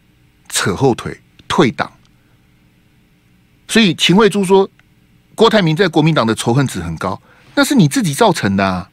[0.49, 1.89] 扯后腿、退党，
[3.69, 4.69] 所以秦慧珠说，
[5.37, 7.23] 郭台铭在国民党的仇恨值很高，
[7.55, 8.91] 那是你自己造成的，啊，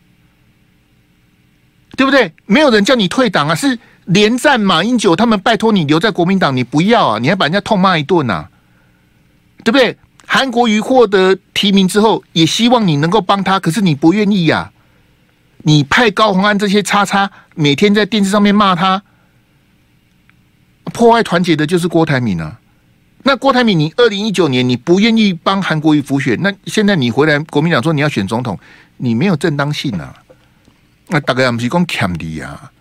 [1.98, 2.32] 对不对？
[2.46, 8.48] 没有人叫你退党啊，是连战、马英九他们拜托你留在国民党，你不要啊，你还把人家痛骂一顿啊，
[9.64, 9.98] 对不对？
[10.28, 14.72] 韩国瑜获得提名之后，也希望你能够帮他，可是你不愿意呀，啊，
[15.64, 19.02] 你派高虹安这些叉叉每天在电视上面骂他。
[21.04, 22.58] 破坏团结的就是郭台铭啊！
[23.24, 28.58] 那郭台铭，你二零一九年你不愿意帮韩国瑜辅选，那现在你回来国民党说你要选总统，
[28.96, 30.16] 你没有正当性啊！
[31.10, 32.72] 那大概不是讲强敌啊，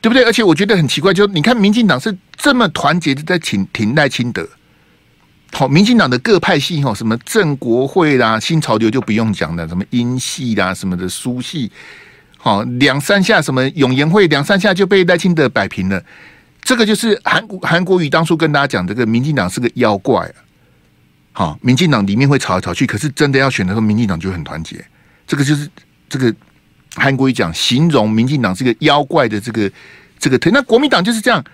[0.00, 0.22] 对不对？
[0.22, 4.48] 而且我觉得很奇怪，就你看民进党是这么团结的在挺挺赖清德，
[5.50, 11.72] 好，民进党的各派系哈，什么正国会啦、新潮流就不用讲了，什么英系啦、什么的苏系，
[12.38, 16.00] 好，两三下什么永延会两三下就被赖清德摆平了。
[16.62, 20.34] 这个就是韩国韩国瑜当初跟大家讲，这个民进党是个妖怪啊，
[21.32, 24.82] 好，民进党里面会吵来吵去，可是真的要选的时候，民进党就很团结。
[25.26, 25.68] 这个就是
[26.08, 26.34] 这个
[26.94, 29.70] 韩国瑜讲，形容民进党是个妖怪的这个
[30.18, 30.52] 这个腿。
[30.52, 31.44] 那国民党就是这样，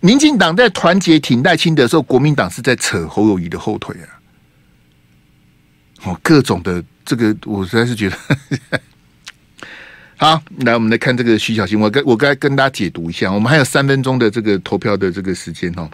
[0.00, 4.18] 民进党在团结挺赖清德的时候，国民党是在扯侯友谊的后腿啊。
[6.04, 8.16] 哦，各种的这个，我实在是觉得
[10.20, 10.42] 好。
[10.58, 13.32] 来，我们来看这个徐小新，我跟我该跟大家解读一下。
[13.32, 15.88] 我们还有三分钟的这个投票的这个时间哦。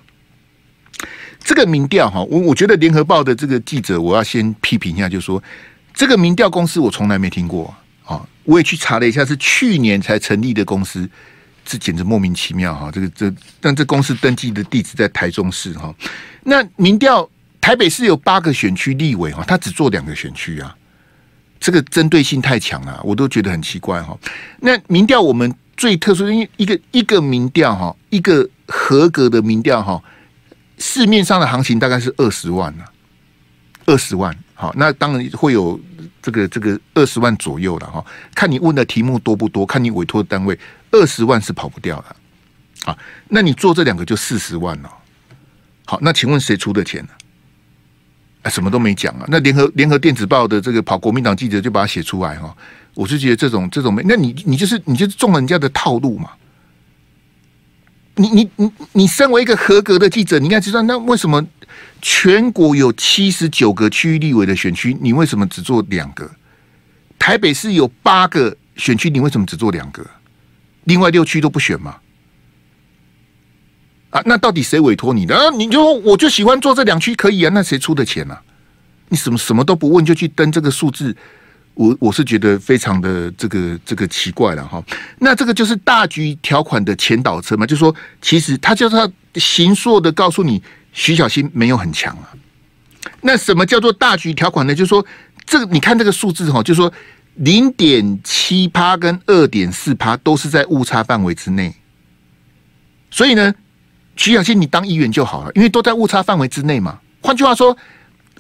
[1.45, 5.41] 这个民调哈，我我觉得联合报的这个记者，我要先批评一下，就是说
[5.95, 7.73] 这个民调公司我从来没听过
[8.05, 8.21] 啊。
[8.43, 11.09] 我也去查了一下，是去年才成立的公司，
[11.65, 12.91] 这简直莫名其妙哈。
[12.91, 15.95] 这个这，但这公司登记的地址在台中市哈。
[16.43, 20.77] 那民调台北市有八个选区立委哈，他只做两个选区啊，
[21.59, 24.17] 这个针对性太强了，我都觉得很奇怪哈。
[24.61, 30.03] 那民调我们最特殊，因为一个一个民调哈，一个合格的民调哈。
[30.79, 32.85] 市面上的行情大概是二十万呢，
[33.87, 34.37] 二十万。
[34.53, 35.81] 好，那当然会有
[36.21, 38.05] 这个这个二十万左右了哈。
[38.35, 40.59] 看你问的题目多不多，看你委托单位，
[40.91, 42.17] 二十万是跑不掉的。
[42.85, 42.99] 好，
[43.29, 44.93] 那你做这两个就四十万了。
[45.87, 47.09] 好，那请问谁出的钱呢？
[48.49, 49.25] 什么都没讲啊。
[49.29, 52.55] 那联合联合电子报的这个跑国民党记者就把它写出来哈。
[52.95, 56.31] 我是觉得这种这种没，那你你就是你就是中了人家的套路嘛。
[58.15, 61.47] 你你你你身为一个合格的记者，你应该知道，那为什么
[62.01, 66.31] 全国有七十九个区域立委的选区，你为什么只做两个？
[67.19, 70.03] 台北市有八个选区，你为什么只做两个？
[70.85, 71.97] 另外六区都不选吗？
[74.25, 75.51] 那到底谁委托你的？
[75.53, 78.41] 你就我就喜欢做这两区可以啊，那谁出的钱啊？
[79.09, 81.17] 你什么什么都不问就去登这个数字？
[81.75, 84.83] 我我是觉得非常的这个这个奇怪了哈，
[85.19, 90.63] 那这个就是大局条款的前导车嘛，就说其实他就是他形塑的告诉你，
[90.95, 92.33] 徐小新没有很强啊。
[93.21, 94.75] 那什么叫做大局条款呢？
[94.75, 95.05] 就是说
[95.45, 96.91] 这个你看这个数字哈，就是说
[97.35, 101.75] 零点七趴跟二点四趴都是在误差范围之内，
[103.11, 103.55] 所以呢，
[104.17, 106.99] 徐小新你当议员就好了，因为都在误差范围之内嘛。
[107.21, 107.77] 换句话说，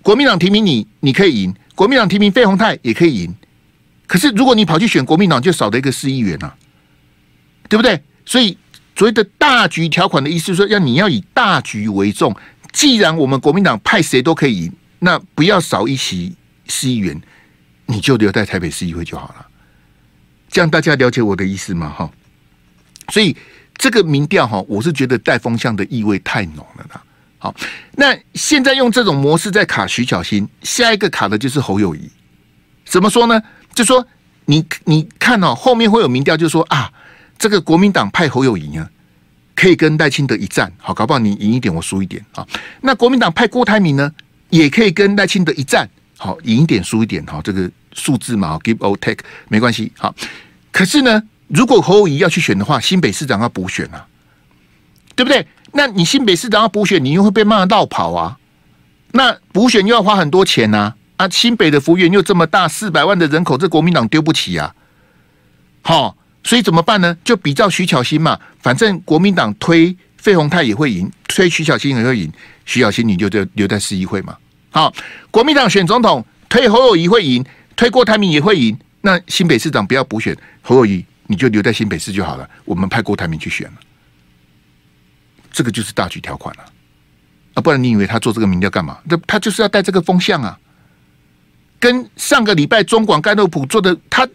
[0.03, 1.55] 国民党提名你，你可以赢。
[1.74, 3.35] 国民党提名费鸿泰也可以赢，
[4.07, 6.51] 可是如果你跑去选国民党，就少了一个市议员呐，
[7.68, 8.03] 对不对？
[8.24, 8.57] 所以
[8.97, 12.35] 所谓的大局条款的意思是说，要你要以大局为重。
[12.72, 16.35] 既然我们国民党派谁都可以赢，那不要少一席
[16.66, 17.20] 市议员，
[17.85, 19.47] 你就留在台北市议会就好了。
[20.49, 21.91] 这样大家了解我的意思吗？
[21.91, 22.11] 哈，
[23.12, 23.37] 所以
[23.77, 27.03] 这个民调哈，我是觉得带风向的意味太浓了啦。
[27.39, 27.55] 好，
[27.93, 32.11] 那现在用这种模式在卡徐小新，下一个卡的就是侯友谊。
[32.85, 33.43] 怎么说呢？
[33.74, 34.05] 就说
[34.47, 36.91] 你你看哦，后面会有民调，就说啊，
[37.37, 38.89] 这个国民党派侯友谊啊，
[39.55, 40.72] 可以跟赖清德一战。
[40.79, 42.47] 好，搞不好你赢一点，我输一点啊。
[42.81, 44.11] 那国民党派郭台铭呢，
[44.49, 45.89] 也可以跟赖清德一战。
[46.16, 47.24] 好，赢一点输一点。
[47.27, 49.93] 好，这个数字嘛，give or take 没关系。
[49.99, 50.14] 好，
[50.72, 54.07] 可是呢，如果侯友谊要去选的话，新北市长要补选啊，
[55.14, 55.47] 对不对？
[55.72, 58.38] 那你新北市长要补选，你又会被骂到跑啊！
[59.12, 60.94] 那补选又要花很多钱呐！
[61.16, 64.74] 啊，新北的幅员又这么大，四百万的人口，这国民党丢不起啊！
[65.82, 67.16] 好，所以怎么办呢？
[67.24, 72.32] 就比照徐巧芯嘛，反正国民党推费鸿泰也会赢，推徐巧芯也会赢，
[72.64, 74.36] 徐巧芯你就在留在市议会嘛。
[74.70, 74.92] 好，
[75.30, 77.44] 国民党选总统推侯友谊会赢，
[77.76, 83.74] 推郭台铭也会赢，那新北市长不要补选侯友谊，你就留在新北市就好了，我们派郭台铭去选了。
[85.51, 86.64] 这个就是大局条款了
[87.55, 88.99] 啊，不然你以为他做这个民调干嘛？
[89.09, 90.59] 这他就是要带这个风向啊，
[91.81, 94.29] 跟上个礼拜中广盖洛普做的，他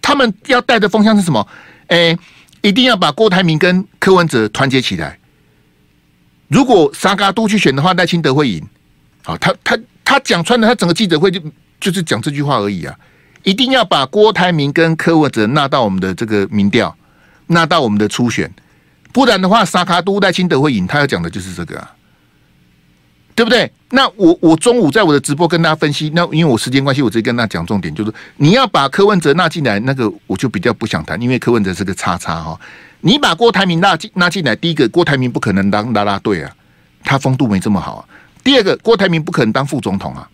[0.00, 1.46] 他们要带的风向是什么？
[1.88, 2.16] 哎，
[2.62, 5.18] 一定要把郭台铭跟柯文哲团结起来。
[6.48, 8.66] 如果三脚督去选的话，赖清德会赢。
[9.22, 11.40] 好，他他他讲穿了，他整个记者会就
[11.78, 12.98] 就是讲这句话而已啊！
[13.46, 16.92] 一定要把郭台铭跟柯文哲纳到我们的这个民调，
[17.46, 18.52] 纳到我们的初选。
[19.12, 21.94] 不然的话，沙卡都赖清德会赢，他要讲的就是这个啊，
[23.36, 23.70] 对不对？
[23.90, 32.60] 那我我中午在我的直播跟大家分析，那因为我时间关系，我直接跟大家讲重点，就是你要把柯文哲纳进来，那个我就比较不想谈，因为柯文哲是个叉叉哈。
[33.02, 36.52] 你把郭台铭纳进纳进来，第一个郭台铭不可能当拉拉队啊，
[37.04, 38.04] 他风度没这么好啊。
[38.42, 40.28] 第二个郭台铭不可能当副总统啊，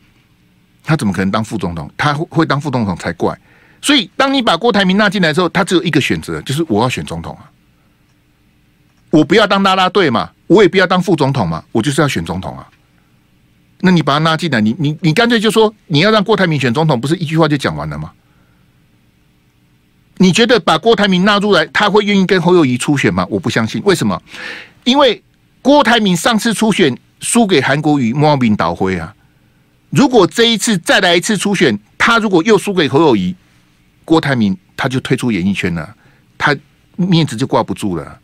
[0.85, 1.91] 他怎么可能当副总统？
[1.97, 3.39] 他会当副总统才怪。
[3.81, 7.51] 所以当你把郭台铭纳进来之后，他只有一个选择，就是我要选总统啊。
[9.11, 12.69] 我不要当拉拉队嘛，我也不要当副总统嘛，我就是要选总统啊。
[13.81, 18.13] 那你把他拉进来，你你你干脆就说你要让郭台铭选总统，不是一句话就讲完了吗？
[20.19, 23.27] 你觉得把郭台铭纳入来，他会愿意跟侯友谊初选吗？
[23.29, 23.83] 我不相信。
[23.85, 24.23] 为什么？
[24.85, 25.21] 因为
[25.61, 29.13] 郭台铭上次初选输给韩国瑜，莫名倒灰啊！
[29.93, 33.37] 如果这一次再来一次初选，他如果又输给侯友谊、
[34.07, 35.95] 郭台铭，他就退出演艺圈了，
[36.39, 36.57] 他
[36.97, 38.19] 面子就挂不住了。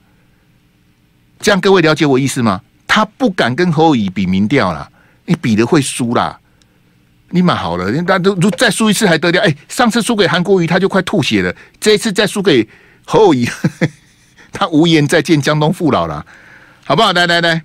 [1.39, 2.63] 这样各位了解我意思吗？
[2.87, 4.91] 他不敢跟侯友谊比民调了，
[5.27, 6.41] 你比的会输啦。
[7.31, 9.43] 你蛮好了，那都如再输一次还得了？
[9.43, 11.55] 哎，上次输给韩国瑜，他就快吐血了。
[11.79, 12.67] 这一次再输给
[13.05, 13.47] 侯友谊，
[14.51, 16.25] 他无颜再见江东父老了，
[16.87, 17.13] 好不好？
[17.13, 17.63] 来来来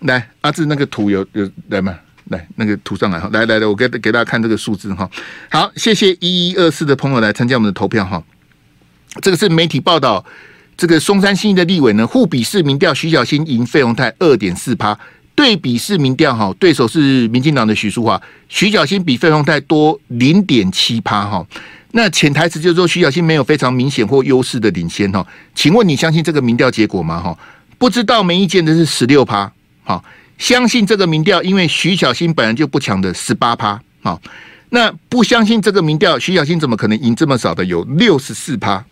[0.00, 1.96] 来，阿志那个图有有来吗？
[2.26, 5.08] 来那个图上来哈，来来来，我给给大家看这个数字哈。
[5.50, 8.22] 好，谢谢一一二四的朋友来参加我们的投票哈。
[9.22, 10.24] 这个是媒体报道，
[10.76, 14.98] 这个松山新义的立委呢，互比市民调，徐小新赢费鸿泰二点四趴。
[15.34, 18.18] 对比市民调哈，对手是民进党的许淑华，
[18.48, 21.46] 徐小新比费鸿泰多零点七趴哈。
[21.92, 25.26] 那潜台词就是说，徐小新没有非常明显或优势的领先哈。
[25.54, 27.20] 请问你相信这个民调结果吗？
[27.20, 27.38] 哈，
[27.76, 29.52] 不知道没意见的是十六趴，
[29.84, 30.02] 好，
[30.38, 34.20] 相信这个民调，因为徐小新本来就不强的十八趴，啊，
[34.70, 37.64] 那不相信这个民调，徐小新怎么可能赢这么少的？
[37.64, 38.84] 有六十四趴，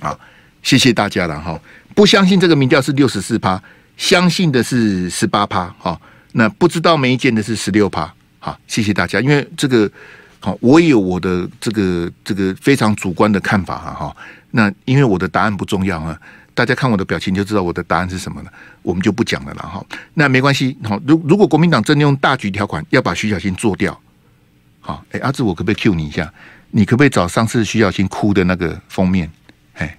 [0.00, 0.18] 啊，
[0.62, 1.60] 谢谢大家了哈。
[1.94, 3.62] 不相信这个民调是六十四趴。
[3.96, 5.98] 相信的是十八趴，哈，
[6.32, 9.90] 那不知道没意见的是十六趴，好，谢谢大家，因为这个，
[10.38, 14.16] 好，我有我的这个这个非常主观的看法哈，哈，
[14.50, 16.14] 那因为我的答案不重要啊，
[16.56, 18.50] 大家看我的表情就知道我的答案是什么了，
[18.80, 19.84] 我们就不讲了了哈，
[20.14, 24.00] 那没关系，好，如如果国民党真的用大局条款要把徐小新做掉，
[24.80, 26.32] 好，哎，阿志，我可不可以 cue 你一下？
[26.70, 29.30] 你可不可以找上次徐小新哭的那个封面？
[29.74, 29.94] 哎，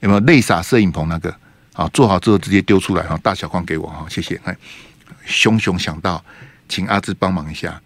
[0.00, 1.32] 有没有泪洒摄影棚那个？
[1.72, 4.40] 好，做好之后直接丢出来哈，大小框给我哈，谢谢。
[4.42, 4.56] 哎，
[5.24, 6.22] 熊熊想到，
[6.68, 7.80] 请阿志帮忙一下。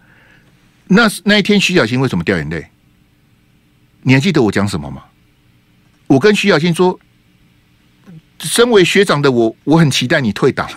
[0.87, 2.65] 那那一天徐小新为什么掉眼泪？
[4.01, 5.03] 你还记得我讲什么吗？
[6.07, 6.99] 我跟徐小新说，
[8.39, 10.69] 身为学长的我，我很期待你退党。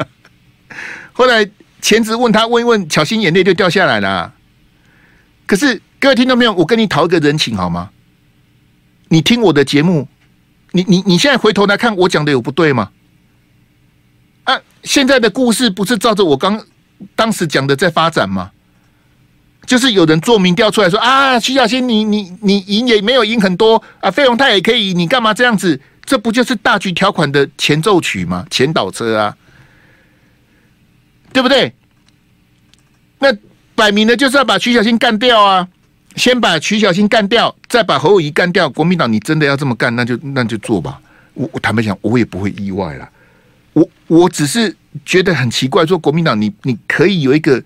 [1.12, 1.48] 后来
[1.80, 4.32] 前职问他问一问，巧心眼泪就掉下来了。
[5.46, 7.90] 可是各位听众朋友，我跟你讨一个人情好吗？
[9.08, 10.08] 你听我的节目。
[10.72, 12.90] 你你你现在回头来看，我讲的有不对吗？
[14.42, 16.60] 啊，现在的故事不是照着我刚
[17.14, 18.50] 当时讲的在发展吗？
[19.64, 25.80] 就是有人做民调出来说啊，徐小新你你你赢也没有赢很多啊，费鸿泰也可以，你干嘛这样子？
[26.04, 28.46] 这不就是大局条款的前奏曲吗？
[28.50, 29.36] 前导车啊，
[31.32, 31.72] 对不对？
[33.18, 33.34] 那
[33.74, 35.66] 摆明了就是要把徐小新干掉啊！
[36.16, 38.68] 先把徐小新干掉，再把侯友谊干掉。
[38.68, 41.00] 国民党，你真的要这么干，那就那就做吧。
[41.32, 43.10] 我我坦白讲，我也不会意外啦。
[43.72, 47.60] 我我只是觉得很奇怪，说国民党，你你可以有一个，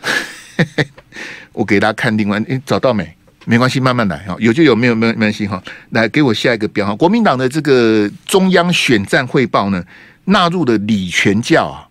[1.52, 3.14] 我给大家看另外，你找到没？
[3.50, 4.36] 没关系，慢慢来哈。
[4.38, 5.60] 有就有，没有没有没关系哈。
[5.88, 6.94] 来给我下一个标哈。
[6.94, 9.84] 国民党的这个中央选战汇报呢，
[10.26, 11.82] 纳入了李全教啊。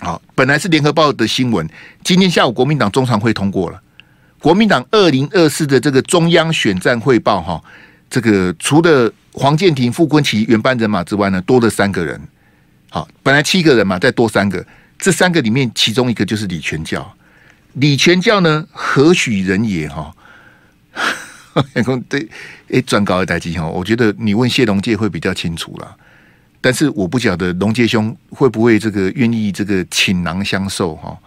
[0.00, 1.66] 好，本来是联合报的新闻，
[2.04, 3.80] 今天下午国民党中常会通过了。
[4.38, 7.58] 国民党二零二四的这个中央选战汇报，哈，
[8.10, 12.20] 这个除了黄健庭、傅昆萁原班人马之外呢，多了三个人。
[12.90, 14.62] 好，本来七个人嘛，再多三个，
[14.98, 17.10] 这三个里面其中一个就是李全教。
[17.72, 19.88] 李全教呢，何许人也？
[19.88, 20.14] 哈，
[21.74, 22.28] 员工对，
[22.70, 25.96] 哎，转告的代机哈，我觉得你问谢龙介会比较清楚啦。
[26.60, 31.18] 但是我不晓得龙介兄会不会这个愿意这个倾囊相授哈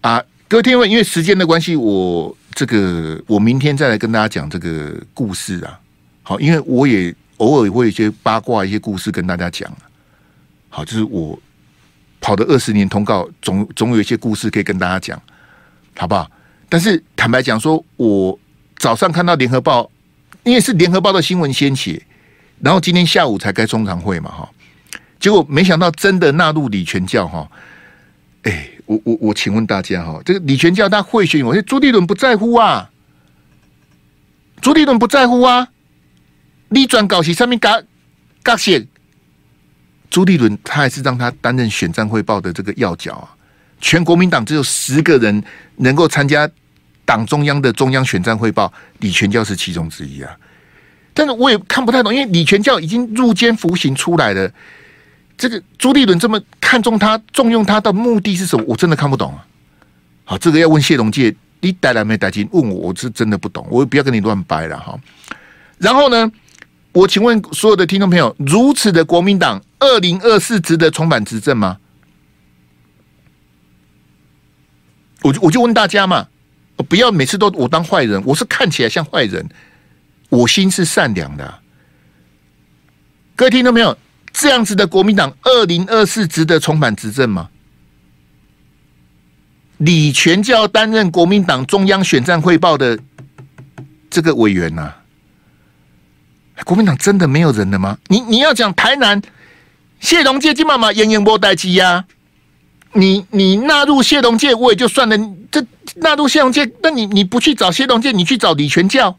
[0.00, 0.22] 啊。
[0.48, 5.78] 各位听众，因为时间的关系，我这个我明天再来跟大家讲这个故事啊。
[6.22, 9.70] 好，因为我也偶尔会有一些八卦、一些故事跟大家讲。
[10.68, 11.40] 好，就是我
[12.20, 15.22] 跑的二十年通告，总总有一些故事可以跟大家讲，
[15.96, 16.28] 好不好？
[16.68, 18.36] 但是坦白讲，说我
[18.80, 19.90] 早上看到联合报，
[20.42, 22.02] 因为是联合报的新闻先写，
[22.60, 24.50] 然后今天下午才开中常会嘛，哈。
[25.20, 27.48] 结果没想到真的纳入李全教哈，
[28.42, 28.70] 哎。
[28.86, 32.90] 我我我，请问大家哈，这个李全教他会选，我说朱立伦不在乎啊，
[34.60, 35.68] 朱立伦不在乎啊，
[36.70, 37.80] 你转稿是上面嘎
[38.42, 38.84] 嘎写，
[40.10, 43.30] 朱立伦他还是让他担任选战汇报的这个要角啊，
[43.80, 45.40] 全国民党只有十个人
[45.76, 46.50] 能够参加
[47.10, 50.30] 党中央的中央选战汇报，李全教是其中之一啊，
[51.12, 54.48] 但是我也看不太懂，因为李全教已经入监服刑出来了。
[55.36, 58.64] 这个朱立伦这么看重他、重用他的目的是什么？
[58.68, 59.44] 我真的看不懂啊！
[60.24, 62.48] 好，这个要问谢龙介，你带来没带进？
[62.52, 64.96] 问我，我是真的不懂，我不要跟你乱掰了哈。
[65.78, 66.30] 然后呢，
[66.92, 71.78] 我请问所有的听众朋友，如此的国民党，二零二四值得重返执政吗？
[75.22, 76.28] 我就我就问大家嘛，
[76.82, 79.48] 不要每次都我当坏人，我是看起来像坏人，
[80.28, 81.58] 我心是善良的。
[83.36, 83.96] 各位听到没有。
[84.32, 87.48] 这样子的国民党，二零二四值得重返执政吗？
[89.78, 92.96] 李全教担任国民党中央选战汇报的
[94.08, 94.94] 这个委员呐、
[96.64, 97.98] 国民党真的没有人了吗？
[98.06, 99.20] 你你要讲台南
[99.98, 102.04] 谢龙介金妈妈演演波代机呀，
[102.92, 105.16] 你你纳入谢龙介我也就算了，
[105.50, 105.64] 这
[105.96, 109.18] 纳入谢龙介，那你你不去找谢龙介，你去找李全教，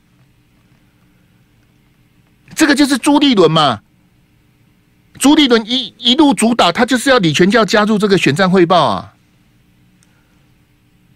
[2.53, 3.81] 这个就是朱立伦嘛。
[5.19, 9.13] 朱立伦一一路主导，他就是要李全教加入这个选战汇报啊！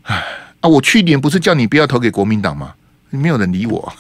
[0.04, 0.24] 哎
[0.62, 2.76] 啊，我去年不是叫你不要投给国民党吗？
[3.10, 3.94] 没有人理我。